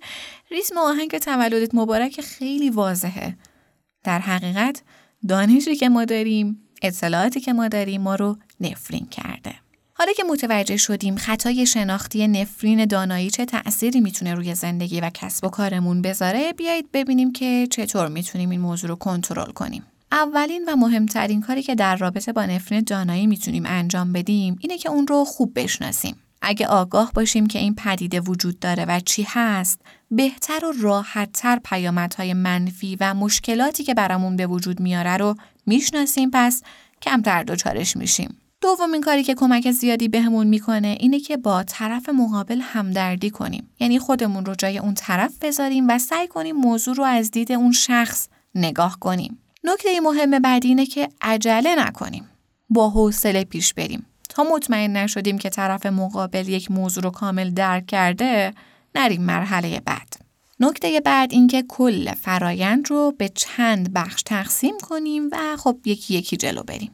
ریتم 0.51 0.77
آهنگ 0.77 1.17
تولدت 1.17 1.75
مبارک 1.75 2.21
خیلی 2.21 2.69
واضحه. 2.69 3.37
در 4.03 4.19
حقیقت 4.19 4.81
دانشی 5.27 5.75
که 5.75 5.89
ما 5.89 6.05
داریم 6.05 6.61
اطلاعاتی 6.81 7.39
که 7.39 7.53
ما 7.53 7.67
داریم 7.67 8.01
ما 8.01 8.15
رو 8.15 8.37
نفرین 8.61 9.05
کرده. 9.05 9.55
حالا 9.97 10.13
که 10.13 10.23
متوجه 10.23 10.77
شدیم 10.77 11.15
خطای 11.15 11.65
شناختی 11.65 12.27
نفرین 12.27 12.85
دانایی 12.85 13.29
چه 13.29 13.45
تأثیری 13.45 14.01
می‌تونه 14.01 14.33
روی 14.33 14.55
زندگی 14.55 15.01
و 15.01 15.09
کسب 15.13 15.45
و 15.45 15.49
کارمون 15.49 16.01
بذاره 16.01 16.53
بیایید 16.53 16.91
ببینیم 16.93 17.31
که 17.31 17.67
چطور 17.71 18.07
می‌تونیم 18.07 18.49
این 18.49 18.61
موضوع 18.61 18.89
رو 18.89 18.95
کنترل 18.95 19.51
کنیم. 19.51 19.83
اولین 20.11 20.65
و 20.67 20.75
مهمترین 20.75 21.41
کاری 21.41 21.63
که 21.63 21.75
در 21.75 21.95
رابطه 21.95 22.33
با 22.33 22.45
نفرین 22.45 22.81
دانایی 22.81 23.27
می‌تونیم 23.27 23.63
انجام 23.65 24.13
بدیم 24.13 24.57
اینه 24.59 24.77
که 24.77 24.89
اون 24.89 25.07
رو 25.07 25.25
خوب 25.25 25.59
بشناسیم. 25.59 26.15
اگه 26.41 26.67
آگاه 26.67 27.11
باشیم 27.13 27.47
که 27.47 27.59
این 27.59 27.75
پدیده 27.75 28.19
وجود 28.19 28.59
داره 28.59 28.85
و 28.85 28.99
چی 28.99 29.25
هست، 29.29 29.81
بهتر 30.11 30.65
و 30.65 30.73
راحتتر 30.81 31.59
پیامدهای 31.65 32.33
منفی 32.33 32.97
و 32.99 33.13
مشکلاتی 33.13 33.83
که 33.83 33.93
برامون 33.93 34.35
به 34.35 34.47
وجود 34.47 34.79
میاره 34.79 35.17
رو 35.17 35.35
می‌شناسیم 35.65 36.29
پس 36.33 36.63
کمتر 37.01 37.43
دچارش 37.43 37.97
میشیم. 37.97 38.37
دومین 38.65 39.01
کاری 39.01 39.23
که 39.23 39.35
کمک 39.35 39.71
زیادی 39.71 40.07
بهمون 40.07 40.47
می‌کنه 40.47 40.97
اینه 40.99 41.19
که 41.19 41.37
با 41.37 41.63
طرف 41.63 42.09
مقابل 42.09 42.59
همدردی 42.61 43.29
کنیم. 43.29 43.69
یعنی 43.79 43.99
خودمون 43.99 44.45
رو 44.45 44.55
جای 44.55 44.77
اون 44.77 44.93
طرف 44.93 45.33
بذاریم 45.41 45.87
و 45.87 45.99
سعی 45.99 46.27
کنیم 46.27 46.55
موضوع 46.55 46.95
رو 46.95 47.03
از 47.03 47.31
دید 47.31 47.51
اون 47.51 47.71
شخص 47.71 48.27
نگاه 48.55 48.99
کنیم. 48.99 49.39
نکته 49.63 49.99
مهم 49.99 50.39
بعدی 50.39 50.67
اینه 50.67 50.85
که 50.85 51.09
عجله 51.21 51.75
نکنیم. 51.75 52.29
با 52.69 52.89
حوصله 52.89 53.43
پیش 53.43 53.73
بریم. 53.73 54.05
تا 54.29 54.43
مطمئن 54.43 54.97
نشدیم 54.97 55.37
که 55.37 55.49
طرف 55.49 55.85
مقابل 55.85 56.49
یک 56.49 56.71
موضوع 56.71 57.03
رو 57.03 57.09
کامل 57.09 57.49
درک 57.49 57.85
کرده 57.85 58.53
نریم 58.95 59.21
مرحله 59.21 59.79
بعد. 59.79 60.13
نکته 60.59 60.99
بعد 60.99 61.33
اینکه 61.33 61.63
کل 61.67 62.13
فرایند 62.13 62.89
رو 62.89 63.13
به 63.17 63.29
چند 63.29 63.93
بخش 63.93 64.23
تقسیم 64.23 64.77
کنیم 64.83 65.29
و 65.31 65.57
خب 65.57 65.77
یکی 65.85 66.13
یکی 66.13 66.37
جلو 66.37 66.63
بریم. 66.63 66.91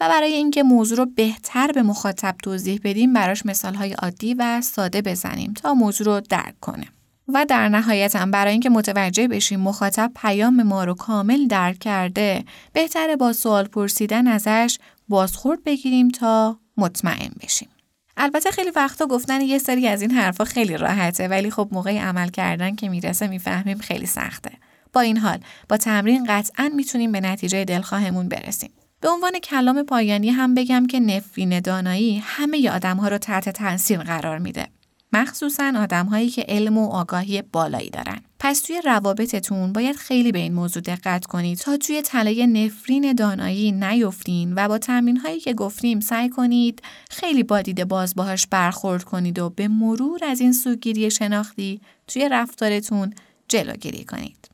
و 0.00 0.08
برای 0.08 0.32
اینکه 0.32 0.62
موضوع 0.62 0.98
رو 0.98 1.06
بهتر 1.06 1.72
به 1.72 1.82
مخاطب 1.82 2.34
توضیح 2.42 2.80
بدیم 2.84 3.12
براش 3.12 3.46
مثالهای 3.46 3.92
عادی 3.92 4.34
و 4.34 4.60
ساده 4.60 5.02
بزنیم 5.02 5.54
تا 5.54 5.74
موضوع 5.74 6.06
رو 6.06 6.20
درک 6.20 6.60
کنه. 6.60 6.86
و 7.34 7.46
در 7.48 7.68
نهایت 7.68 8.16
هم 8.16 8.30
برای 8.30 8.52
اینکه 8.52 8.70
متوجه 8.70 9.28
بشیم 9.28 9.60
مخاطب 9.60 10.12
پیام 10.16 10.62
ما 10.62 10.84
رو 10.84 10.94
کامل 10.94 11.46
درک 11.46 11.78
کرده 11.78 12.44
بهتره 12.72 13.16
با 13.16 13.32
سوال 13.32 13.64
پرسیدن 13.64 14.26
ازش 14.26 14.78
بازخورد 15.08 15.64
بگیریم 15.64 16.08
تا 16.08 16.58
مطمئن 16.76 17.30
بشیم. 17.42 17.68
البته 18.16 18.50
خیلی 18.50 18.70
وقتا 18.70 19.06
گفتن 19.06 19.40
یه 19.40 19.58
سری 19.58 19.88
از 19.88 20.02
این 20.02 20.10
حرفا 20.10 20.44
خیلی 20.44 20.76
راحته 20.76 21.28
ولی 21.28 21.50
خب 21.50 21.68
موقع 21.72 21.98
عمل 21.98 22.28
کردن 22.28 22.74
که 22.74 22.88
می‌رسه 22.88 23.26
می‌فهمیم 23.26 23.78
خیلی 23.78 24.06
سخته. 24.06 24.50
با 24.92 25.00
این 25.00 25.16
حال 25.16 25.38
با 25.68 25.76
تمرین 25.76 26.26
قطعا 26.28 26.70
می‌تونیم 26.74 27.12
به 27.12 27.20
نتیجه 27.20 27.64
دلخواهمون 27.64 28.28
برسیم. 28.28 28.70
به 29.00 29.08
عنوان 29.08 29.38
کلام 29.38 29.82
پایانی 29.82 30.30
هم 30.30 30.54
بگم 30.54 30.86
که 30.86 31.00
نفرین 31.00 31.60
دانایی 31.60 32.18
همه 32.24 32.70
آدم 32.70 32.96
ها 32.96 33.08
رو 33.08 33.18
تحت 33.18 33.48
تاثیر 33.48 33.98
قرار 33.98 34.38
میده. 34.38 34.68
مخصوصا 35.12 35.72
آدم 35.76 36.06
هایی 36.06 36.30
که 36.30 36.44
علم 36.48 36.78
و 36.78 36.90
آگاهی 36.90 37.42
بالایی 37.42 37.90
دارن. 37.90 38.20
پس 38.38 38.60
توی 38.60 38.82
روابطتون 38.84 39.72
باید 39.72 39.96
خیلی 39.96 40.32
به 40.32 40.38
این 40.38 40.54
موضوع 40.54 40.82
دقت 40.82 41.26
کنید 41.26 41.58
تا 41.58 41.76
توی 41.76 42.02
تله 42.02 42.46
نفرین 42.46 43.12
دانایی 43.12 43.72
نیفتین 43.72 44.54
و 44.56 44.68
با 44.68 44.78
تمرین 44.78 45.16
هایی 45.16 45.40
که 45.40 45.54
گفتیم 45.54 46.00
سعی 46.00 46.28
کنید 46.28 46.82
خیلی 47.10 47.42
با 47.42 47.62
دید 47.62 47.84
باز 47.84 48.14
باهاش 48.14 48.46
برخورد 48.46 49.04
کنید 49.04 49.38
و 49.38 49.50
به 49.50 49.68
مرور 49.68 50.24
از 50.24 50.40
این 50.40 50.52
سوگیری 50.52 51.10
شناختی 51.10 51.80
توی 52.06 52.28
رفتارتون 52.28 53.14
جلوگیری 53.48 54.04
کنید. 54.04 54.50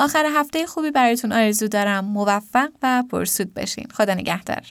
آخر 0.00 0.26
هفته 0.34 0.66
خوبی 0.66 0.90
براتون 0.90 1.32
آرزو 1.32 1.68
دارم. 1.68 2.04
موفق 2.04 2.68
و 2.82 3.02
پرسود 3.10 3.54
بشین. 3.54 3.86
خدا 3.94 4.14
نگهدار. 4.14 4.62